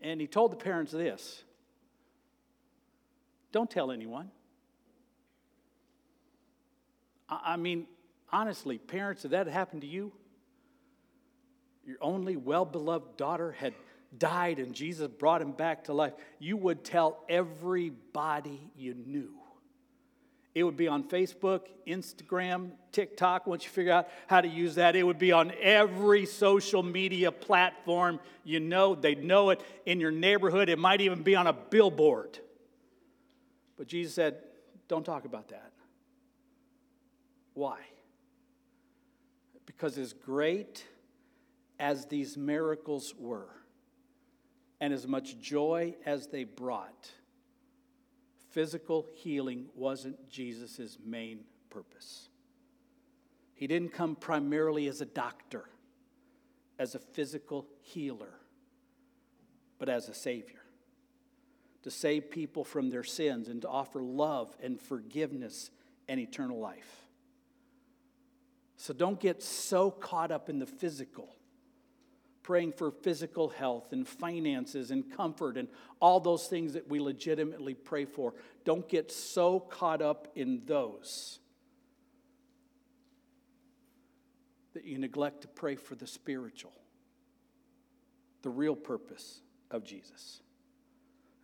and 0.03 0.21
he 0.21 0.27
told 0.27 0.51
the 0.51 0.57
parents 0.57 0.91
this 0.91 1.43
don't 3.51 3.69
tell 3.69 3.89
anyone. 3.89 4.29
I 7.27 7.57
mean, 7.57 7.87
honestly, 8.31 8.77
parents, 8.77 9.25
if 9.25 9.31
that 9.31 9.47
had 9.47 9.53
happened 9.53 9.81
to 9.81 9.87
you, 9.87 10.11
your 11.85 11.97
only 12.01 12.35
well 12.35 12.65
beloved 12.65 13.17
daughter 13.17 13.51
had 13.51 13.73
died 14.17 14.59
and 14.59 14.73
Jesus 14.73 15.07
brought 15.07 15.41
him 15.41 15.51
back 15.51 15.85
to 15.85 15.93
life, 15.93 16.13
you 16.39 16.57
would 16.57 16.83
tell 16.83 17.23
everybody 17.29 18.71
you 18.75 18.93
knew. 18.93 19.31
It 20.53 20.63
would 20.63 20.75
be 20.75 20.89
on 20.89 21.03
Facebook, 21.05 21.61
Instagram, 21.87 22.71
TikTok, 22.91 23.47
once 23.47 23.63
you 23.63 23.69
figure 23.69 23.93
out 23.93 24.09
how 24.27 24.41
to 24.41 24.49
use 24.49 24.75
that. 24.75 24.97
It 24.97 25.03
would 25.03 25.17
be 25.17 25.31
on 25.31 25.53
every 25.61 26.25
social 26.25 26.83
media 26.83 27.31
platform 27.31 28.19
you 28.43 28.59
know. 28.59 28.93
They'd 28.93 29.23
know 29.23 29.51
it 29.51 29.61
in 29.85 30.01
your 30.01 30.11
neighborhood. 30.11 30.67
It 30.67 30.77
might 30.77 30.99
even 30.99 31.23
be 31.23 31.35
on 31.35 31.47
a 31.47 31.53
billboard. 31.53 32.37
But 33.77 33.87
Jesus 33.87 34.13
said, 34.13 34.39
Don't 34.89 35.05
talk 35.05 35.23
about 35.23 35.47
that. 35.49 35.71
Why? 37.53 37.79
Because 39.81 39.97
as 39.97 40.13
great 40.13 40.85
as 41.79 42.05
these 42.05 42.37
miracles 42.37 43.15
were, 43.17 43.49
and 44.79 44.93
as 44.93 45.07
much 45.07 45.39
joy 45.39 45.95
as 46.05 46.27
they 46.27 46.43
brought, 46.43 47.09
physical 48.51 49.07
healing 49.15 49.69
wasn't 49.73 50.29
Jesus' 50.29 50.99
main 51.03 51.45
purpose. 51.71 52.29
He 53.55 53.65
didn't 53.65 53.91
come 53.91 54.15
primarily 54.15 54.85
as 54.85 55.01
a 55.01 55.05
doctor, 55.05 55.67
as 56.77 56.93
a 56.93 56.99
physical 56.99 57.65
healer, 57.81 58.35
but 59.79 59.89
as 59.89 60.07
a 60.09 60.13
Savior. 60.13 60.61
To 61.81 61.89
save 61.89 62.29
people 62.29 62.63
from 62.63 62.91
their 62.91 63.03
sins 63.03 63.47
and 63.47 63.63
to 63.63 63.67
offer 63.67 64.03
love 64.03 64.55
and 64.61 64.79
forgiveness 64.79 65.71
and 66.07 66.19
eternal 66.19 66.59
life. 66.59 67.00
So 68.81 68.95
don't 68.95 69.19
get 69.19 69.43
so 69.43 69.91
caught 69.91 70.31
up 70.31 70.49
in 70.49 70.57
the 70.57 70.65
physical, 70.65 71.35
praying 72.41 72.71
for 72.71 72.89
physical 72.89 73.49
health 73.49 73.93
and 73.93 74.07
finances 74.07 74.89
and 74.89 75.07
comfort 75.15 75.55
and 75.55 75.67
all 75.99 76.19
those 76.19 76.47
things 76.47 76.73
that 76.73 76.89
we 76.89 76.99
legitimately 76.99 77.75
pray 77.75 78.05
for. 78.05 78.33
Don't 78.65 78.89
get 78.89 79.11
so 79.11 79.59
caught 79.59 80.01
up 80.01 80.29
in 80.33 80.63
those 80.65 81.37
that 84.73 84.83
you 84.83 84.97
neglect 84.97 85.41
to 85.41 85.47
pray 85.47 85.75
for 85.75 85.93
the 85.93 86.07
spiritual, 86.07 86.73
the 88.41 88.49
real 88.49 88.75
purpose 88.75 89.41
of 89.69 89.83
Jesus 89.83 90.41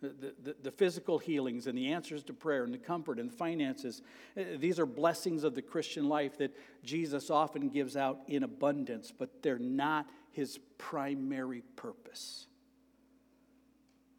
the, 0.00 0.34
the, 0.42 0.54
the, 0.62 0.70
physical 0.70 1.18
healings 1.18 1.66
and 1.66 1.76
the 1.76 1.92
answers 1.92 2.22
to 2.24 2.32
prayer 2.32 2.64
and 2.64 2.72
the 2.72 2.78
comfort 2.78 3.18
and 3.18 3.30
the 3.30 3.36
finances. 3.36 4.02
Uh, 4.36 4.42
these 4.58 4.78
are 4.78 4.86
blessings 4.86 5.44
of 5.44 5.54
the 5.54 5.62
Christian 5.62 6.08
life 6.08 6.38
that 6.38 6.56
Jesus 6.84 7.30
often 7.30 7.68
gives 7.68 7.96
out 7.96 8.20
in 8.28 8.42
abundance, 8.42 9.12
but 9.16 9.42
they're 9.42 9.58
not 9.58 10.06
his 10.30 10.58
primary 10.78 11.62
purpose. 11.74 12.46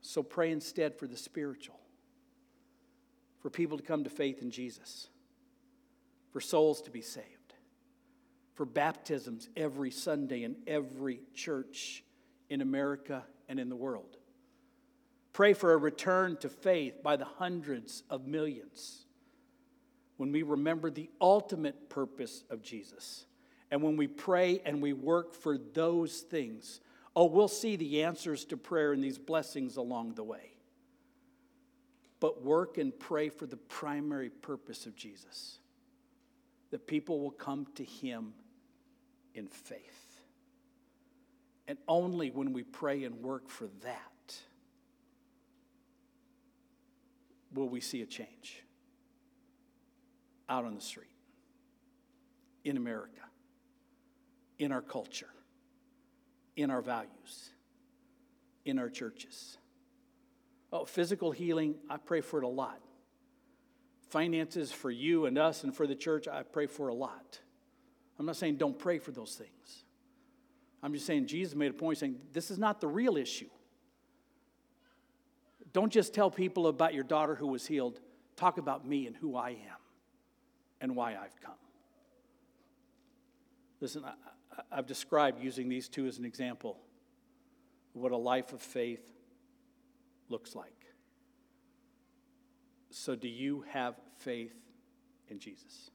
So 0.01 0.21
pray 0.21 0.51
instead 0.51 0.97
for 0.97 1.07
the 1.07 1.17
spiritual, 1.17 1.79
for 3.41 3.49
people 3.49 3.77
to 3.77 3.83
come 3.83 4.03
to 4.03 4.09
faith 4.09 4.41
in 4.41 4.51
Jesus, 4.51 5.07
for 6.31 6.41
souls 6.41 6.81
to 6.81 6.91
be 6.91 7.01
saved, 7.01 7.53
for 8.53 8.65
baptisms 8.65 9.49
every 9.55 9.91
Sunday 9.91 10.43
in 10.43 10.57
every 10.67 11.21
church 11.33 12.03
in 12.49 12.61
America 12.61 13.23
and 13.47 13.59
in 13.59 13.69
the 13.69 13.75
world 13.75 14.18
Pray 15.39 15.53
for 15.53 15.71
a 15.71 15.77
return 15.77 16.35
to 16.35 16.49
faith 16.49 17.01
by 17.01 17.15
the 17.15 17.23
hundreds 17.23 18.03
of 18.09 18.27
millions. 18.27 19.05
When 20.17 20.33
we 20.33 20.43
remember 20.43 20.91
the 20.91 21.09
ultimate 21.21 21.87
purpose 21.87 22.43
of 22.49 22.61
Jesus, 22.61 23.25
and 23.71 23.81
when 23.81 23.95
we 23.95 24.05
pray 24.05 24.61
and 24.65 24.81
we 24.81 24.91
work 24.91 25.33
for 25.33 25.57
those 25.57 26.19
things, 26.19 26.81
oh, 27.15 27.23
we'll 27.23 27.47
see 27.47 27.77
the 27.77 28.03
answers 28.03 28.43
to 28.43 28.57
prayer 28.57 28.91
and 28.91 29.01
these 29.01 29.17
blessings 29.17 29.77
along 29.77 30.15
the 30.15 30.25
way. 30.25 30.51
But 32.19 32.43
work 32.43 32.77
and 32.77 32.91
pray 32.99 33.29
for 33.29 33.45
the 33.45 33.55
primary 33.55 34.31
purpose 34.31 34.85
of 34.85 34.97
Jesus 34.97 35.59
that 36.71 36.85
people 36.85 37.21
will 37.21 37.31
come 37.31 37.65
to 37.75 37.85
Him 37.85 38.33
in 39.33 39.47
faith. 39.47 40.19
And 41.65 41.77
only 41.87 42.29
when 42.29 42.51
we 42.51 42.63
pray 42.63 43.05
and 43.05 43.23
work 43.23 43.47
for 43.47 43.69
that 43.83 44.11
will 47.53 47.69
we 47.69 47.81
see 47.81 48.01
a 48.01 48.05
change 48.05 48.63
out 50.47 50.65
on 50.65 50.75
the 50.75 50.81
street, 50.81 51.07
in 52.63 52.77
America, 52.77 53.21
in 54.57 54.71
our 54.71 54.81
culture, 54.81 55.29
in 56.55 56.71
our 56.71 56.81
values, 56.81 57.51
in 58.65 58.79
our 58.79 58.89
churches. 58.89 59.57
Oh, 60.71 60.85
physical 60.85 61.31
healing, 61.31 61.75
I 61.89 61.97
pray 61.97 62.21
for 62.21 62.39
it 62.39 62.43
a 62.43 62.49
lot. 62.49 62.79
Finances 64.09 64.71
for 64.71 64.89
you 64.89 65.25
and 65.25 65.37
us 65.37 65.63
and 65.63 65.75
for 65.75 65.87
the 65.87 65.95
church, 65.95 66.27
I 66.27 66.43
pray 66.43 66.65
for 66.65 66.87
a 66.87 66.93
lot. 66.93 67.39
I'm 68.17 68.25
not 68.25 68.35
saying 68.35 68.57
don't 68.57 68.77
pray 68.77 68.97
for 68.99 69.11
those 69.11 69.35
things. 69.35 69.85
I'm 70.81 70.93
just 70.93 71.05
saying 71.05 71.27
Jesus 71.27 71.55
made 71.55 71.71
a 71.71 71.73
point 71.73 71.97
saying 71.97 72.17
this 72.31 72.51
is 72.51 72.57
not 72.57 72.81
the 72.81 72.87
real 72.87 73.17
issue. 73.17 73.49
Don't 75.73 75.91
just 75.91 76.13
tell 76.13 76.31
people 76.31 76.67
about 76.67 76.93
your 76.93 77.03
daughter 77.03 77.35
who 77.35 77.47
was 77.47 77.65
healed. 77.65 77.99
Talk 78.35 78.57
about 78.57 78.87
me 78.87 79.07
and 79.07 79.15
who 79.15 79.35
I 79.35 79.49
am 79.51 79.79
and 80.81 80.95
why 80.95 81.11
I've 81.11 81.39
come. 81.41 81.53
Listen, 83.81 84.03
I, 84.05 84.13
have 84.75 84.87
described 84.87 85.41
using 85.41 85.69
these 85.69 85.87
two 85.87 86.05
as 86.07 86.17
an 86.17 86.25
example 86.25 86.77
of 87.95 88.01
what 88.01 88.11
a 88.11 88.17
life 88.17 88.53
of 88.53 88.61
faith 88.61 89.03
looks 90.27 90.55
like. 90.55 90.73
So, 92.91 93.15
do 93.15 93.27
you 93.27 93.63
have 93.71 93.95
faith 94.17 94.53
in 95.29 95.39
Jesus? 95.39 95.91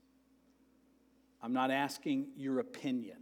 I'm 1.42 1.52
not 1.52 1.70
asking 1.70 2.28
your 2.36 2.60
opinion. 2.60 3.18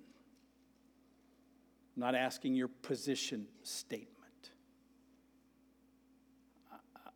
I'm 1.96 2.00
not 2.00 2.14
asking 2.14 2.54
your 2.54 2.68
position 2.68 3.46
statement. 3.62 4.11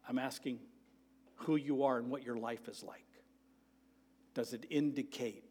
I'm 0.08 0.18
asking 0.18 0.58
who 1.36 1.56
you 1.56 1.84
are 1.84 1.98
and 1.98 2.10
what 2.10 2.22
your 2.24 2.36
life 2.36 2.68
is 2.68 2.82
like. 2.82 3.04
Does 4.34 4.52
it 4.52 4.66
indicate 4.70 5.44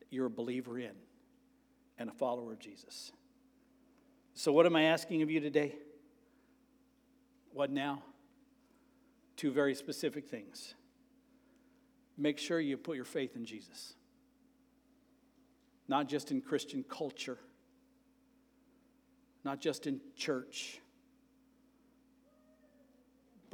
that 0.00 0.06
you're 0.10 0.26
a 0.26 0.30
believer 0.30 0.78
in 0.78 0.92
and 1.98 2.10
a 2.10 2.12
follower 2.12 2.52
of 2.52 2.58
Jesus? 2.58 3.12
So, 4.34 4.52
what 4.52 4.66
am 4.66 4.76
I 4.76 4.84
asking 4.84 5.22
of 5.22 5.30
you 5.30 5.40
today? 5.40 5.74
What 7.52 7.70
now? 7.70 8.02
Two 9.36 9.50
very 9.50 9.74
specific 9.74 10.28
things. 10.28 10.74
Make 12.18 12.38
sure 12.38 12.60
you 12.60 12.76
put 12.76 12.96
your 12.96 13.04
faith 13.04 13.36
in 13.36 13.44
Jesus, 13.44 13.94
not 15.88 16.08
just 16.08 16.30
in 16.30 16.40
Christian 16.40 16.84
culture, 16.88 17.38
not 19.44 19.60
just 19.60 19.86
in 19.86 20.00
church 20.16 20.80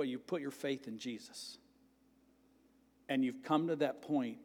but 0.02 0.08
you 0.08 0.18
put 0.18 0.42
your 0.42 0.50
faith 0.50 0.88
in 0.88 0.98
Jesus. 0.98 1.58
And 3.08 3.24
you've 3.24 3.44
come 3.44 3.68
to 3.68 3.76
that 3.76 4.02
point 4.02 4.38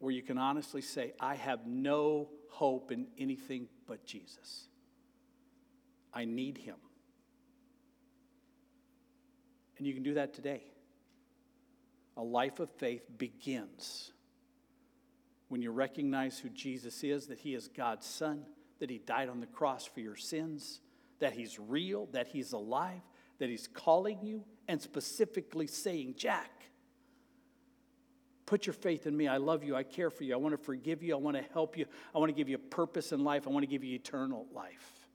where 0.00 0.10
you 0.10 0.22
can 0.22 0.38
honestly 0.38 0.82
say, 0.82 1.12
I 1.20 1.36
have 1.36 1.68
no 1.68 2.28
hope 2.50 2.90
in 2.90 3.06
anything 3.16 3.68
but 3.86 4.04
Jesus. 4.04 4.66
I 6.12 6.24
need 6.24 6.58
him. 6.58 6.74
And 9.76 9.86
you 9.86 9.94
can 9.94 10.02
do 10.02 10.14
that 10.14 10.34
today. 10.34 10.64
A 12.16 12.22
life 12.24 12.58
of 12.58 12.68
faith 12.72 13.04
begins 13.18 14.10
when 15.46 15.62
you 15.62 15.70
recognize 15.70 16.40
who 16.40 16.48
Jesus 16.48 17.04
is, 17.04 17.28
that 17.28 17.38
he 17.38 17.54
is 17.54 17.68
God's 17.68 18.04
Son, 18.04 18.46
that 18.80 18.90
he 18.90 18.98
died 18.98 19.28
on 19.28 19.38
the 19.38 19.46
cross 19.46 19.86
for 19.86 20.00
your 20.00 20.16
sins, 20.16 20.80
that 21.20 21.34
he's 21.34 21.56
real, 21.60 22.06
that 22.06 22.26
he's 22.26 22.50
alive, 22.50 23.02
that 23.38 23.48
He's 23.48 23.66
calling 23.66 24.18
you 24.22 24.44
and 24.66 24.80
specifically 24.80 25.66
saying, 25.66 26.14
Jack, 26.16 26.50
put 28.46 28.66
your 28.66 28.74
faith 28.74 29.06
in 29.06 29.16
me. 29.16 29.28
I 29.28 29.36
love 29.36 29.62
you. 29.62 29.76
I 29.76 29.82
care 29.82 30.10
for 30.10 30.24
you. 30.24 30.34
I 30.34 30.38
want 30.38 30.58
to 30.58 30.62
forgive 30.62 31.02
you. 31.02 31.14
I 31.14 31.18
want 31.18 31.36
to 31.36 31.44
help 31.52 31.76
you. 31.76 31.86
I 32.14 32.18
want 32.18 32.30
to 32.30 32.34
give 32.34 32.48
you 32.48 32.56
a 32.56 32.70
purpose 32.70 33.12
in 33.12 33.24
life. 33.24 33.46
I 33.46 33.50
want 33.50 33.62
to 33.62 33.70
give 33.70 33.84
you 33.84 33.94
eternal 33.94 34.46
life. 34.54 35.08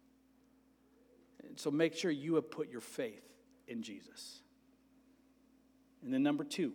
And 1.48 1.60
so 1.60 1.72
make 1.72 1.96
sure 1.96 2.12
you 2.12 2.36
have 2.36 2.50
put 2.50 2.70
your 2.70 2.82
faith 2.82 3.24
in 3.68 3.82
Jesus. 3.82 4.42
And 6.04 6.14
then, 6.14 6.24
number 6.24 6.44
two, 6.44 6.74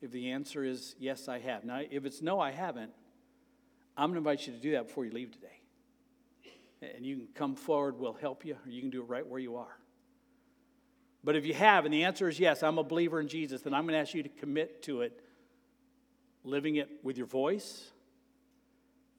if 0.00 0.10
the 0.10 0.30
answer 0.30 0.64
is 0.64 0.94
yes, 0.98 1.28
I 1.28 1.38
have. 1.40 1.64
Now, 1.64 1.80
if 1.90 2.04
it's 2.04 2.22
no, 2.22 2.40
I 2.40 2.52
haven't, 2.52 2.92
I'm 3.96 4.12
going 4.12 4.22
to 4.22 4.30
invite 4.30 4.46
you 4.46 4.52
to 4.52 4.58
do 4.58 4.72
that 4.72 4.86
before 4.86 5.04
you 5.04 5.10
leave 5.10 5.32
today. 5.32 5.60
And 6.96 7.04
you 7.04 7.16
can 7.16 7.28
come 7.34 7.54
forward, 7.56 7.98
we'll 7.98 8.14
help 8.14 8.44
you, 8.44 8.54
or 8.54 8.70
you 8.70 8.80
can 8.80 8.90
do 8.90 9.02
it 9.02 9.08
right 9.08 9.26
where 9.26 9.40
you 9.40 9.56
are. 9.56 9.76
But 11.22 11.36
if 11.36 11.44
you 11.44 11.54
have, 11.54 11.84
and 11.84 11.92
the 11.92 12.04
answer 12.04 12.28
is 12.28 12.40
yes, 12.40 12.62
I'm 12.62 12.78
a 12.78 12.82
believer 12.82 13.20
in 13.20 13.28
Jesus, 13.28 13.62
then 13.62 13.74
I'm 13.74 13.84
going 13.84 13.94
to 13.94 13.98
ask 13.98 14.14
you 14.14 14.22
to 14.22 14.28
commit 14.28 14.82
to 14.84 15.02
it, 15.02 15.20
living 16.44 16.76
it 16.76 16.88
with 17.02 17.18
your 17.18 17.26
voice, 17.26 17.90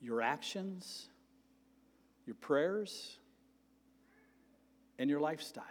your 0.02 0.22
actions, 0.22 1.10
your 2.26 2.36
prayers, 2.36 3.18
and 4.98 5.10
your 5.10 5.20
lifestyle. 5.20 5.66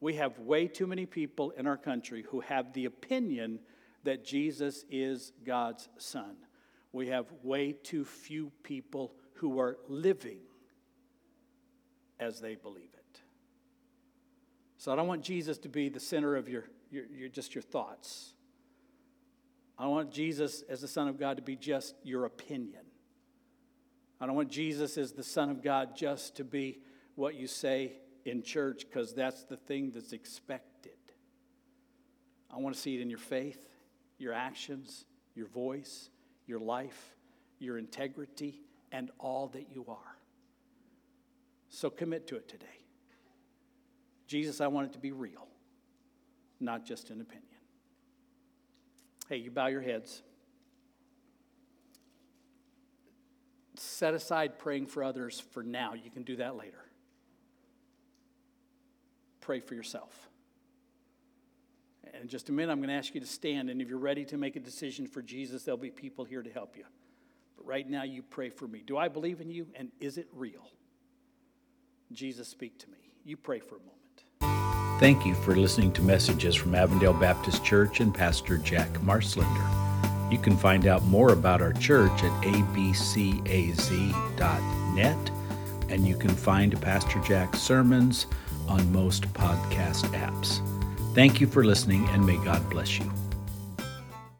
We 0.00 0.14
have 0.14 0.38
way 0.40 0.66
too 0.66 0.86
many 0.86 1.06
people 1.06 1.50
in 1.50 1.66
our 1.66 1.76
country 1.76 2.24
who 2.28 2.40
have 2.40 2.72
the 2.72 2.84
opinion 2.84 3.60
that 4.04 4.24
Jesus 4.24 4.84
is 4.90 5.32
God's 5.44 5.88
Son. 5.98 6.36
We 6.92 7.08
have 7.08 7.26
way 7.42 7.72
too 7.72 8.04
few 8.04 8.52
people 8.62 9.12
who 9.34 9.58
are 9.60 9.78
living 9.88 10.38
as 12.18 12.40
they 12.40 12.54
believe 12.54 12.90
it. 12.94 12.95
So 14.86 14.92
I 14.92 14.94
don't 14.94 15.08
want 15.08 15.22
Jesus 15.22 15.58
to 15.58 15.68
be 15.68 15.88
the 15.88 15.98
center 15.98 16.36
of 16.36 16.48
your, 16.48 16.62
your, 16.92 17.06
your, 17.06 17.28
just 17.28 17.56
your 17.56 17.62
thoughts. 17.62 18.34
I 19.76 19.82
don't 19.82 19.90
want 19.90 20.12
Jesus 20.12 20.62
as 20.68 20.80
the 20.80 20.86
Son 20.86 21.08
of 21.08 21.18
God 21.18 21.38
to 21.38 21.42
be 21.42 21.56
just 21.56 21.96
your 22.04 22.24
opinion. 22.24 22.84
I 24.20 24.26
don't 24.26 24.36
want 24.36 24.48
Jesus 24.48 24.96
as 24.96 25.10
the 25.10 25.24
Son 25.24 25.50
of 25.50 25.60
God 25.60 25.96
just 25.96 26.36
to 26.36 26.44
be 26.44 26.78
what 27.16 27.34
you 27.34 27.48
say 27.48 27.94
in 28.24 28.44
church 28.44 28.86
because 28.88 29.12
that's 29.12 29.42
the 29.42 29.56
thing 29.56 29.90
that's 29.90 30.12
expected. 30.12 30.92
I 32.48 32.58
want 32.58 32.76
to 32.76 32.80
see 32.80 32.94
it 32.94 33.00
in 33.00 33.10
your 33.10 33.18
faith, 33.18 33.66
your 34.18 34.34
actions, 34.34 35.04
your 35.34 35.48
voice, 35.48 36.10
your 36.46 36.60
life, 36.60 37.16
your 37.58 37.76
integrity, 37.76 38.62
and 38.92 39.10
all 39.18 39.48
that 39.48 39.66
you 39.68 39.84
are. 39.88 40.16
So 41.70 41.90
commit 41.90 42.28
to 42.28 42.36
it 42.36 42.46
today. 42.46 42.85
Jesus, 44.26 44.60
I 44.60 44.66
want 44.66 44.88
it 44.88 44.92
to 44.94 44.98
be 44.98 45.12
real, 45.12 45.46
not 46.60 46.84
just 46.84 47.10
an 47.10 47.20
opinion. 47.20 47.44
Hey, 49.28 49.36
you 49.36 49.50
bow 49.50 49.66
your 49.66 49.82
heads. 49.82 50.22
Set 53.76 54.14
aside 54.14 54.58
praying 54.58 54.86
for 54.86 55.04
others 55.04 55.40
for 55.52 55.62
now. 55.62 55.94
You 55.94 56.10
can 56.10 56.22
do 56.22 56.36
that 56.36 56.56
later. 56.56 56.84
Pray 59.40 59.60
for 59.60 59.74
yourself. 59.74 60.28
And 62.04 62.22
in 62.22 62.28
just 62.28 62.48
a 62.48 62.52
minute, 62.52 62.72
I'm 62.72 62.78
going 62.78 62.88
to 62.88 62.94
ask 62.94 63.14
you 63.14 63.20
to 63.20 63.26
stand. 63.26 63.68
And 63.68 63.82
if 63.82 63.88
you're 63.88 63.98
ready 63.98 64.24
to 64.26 64.36
make 64.36 64.56
a 64.56 64.60
decision 64.60 65.06
for 65.06 65.22
Jesus, 65.22 65.64
there'll 65.64 65.78
be 65.78 65.90
people 65.90 66.24
here 66.24 66.42
to 66.42 66.50
help 66.50 66.76
you. 66.76 66.84
But 67.56 67.66
right 67.66 67.88
now, 67.88 68.04
you 68.04 68.22
pray 68.22 68.50
for 68.50 68.66
me. 68.66 68.82
Do 68.84 68.96
I 68.96 69.08
believe 69.08 69.40
in 69.40 69.50
you? 69.50 69.66
And 69.74 69.90
is 70.00 70.18
it 70.18 70.28
real? 70.32 70.70
Jesus, 72.12 72.48
speak 72.48 72.78
to 72.80 72.90
me. 72.90 72.98
You 73.24 73.36
pray 73.36 73.58
for 73.60 73.76
a 73.76 73.80
moment. 73.80 73.96
Thank 74.98 75.26
you 75.26 75.34
for 75.34 75.54
listening 75.54 75.92
to 75.92 76.02
messages 76.02 76.54
from 76.54 76.74
Avondale 76.74 77.12
Baptist 77.12 77.62
Church 77.62 78.00
and 78.00 78.14
Pastor 78.14 78.56
Jack 78.56 78.88
Marslender. 79.00 80.32
You 80.32 80.38
can 80.38 80.56
find 80.56 80.86
out 80.86 81.04
more 81.04 81.32
about 81.32 81.60
our 81.60 81.74
church 81.74 82.24
at 82.24 82.32
abcaz.net, 82.42 83.10
and 85.90 86.08
you 86.08 86.16
can 86.16 86.30
find 86.30 86.80
Pastor 86.80 87.20
Jack's 87.20 87.60
sermons 87.60 88.26
on 88.68 88.90
most 88.90 89.30
podcast 89.34 90.06
apps. 90.18 90.62
Thank 91.14 91.42
you 91.42 91.46
for 91.46 91.62
listening, 91.62 92.08
and 92.08 92.24
may 92.24 92.36
God 92.38 92.68
bless 92.70 92.98
you. 92.98 93.12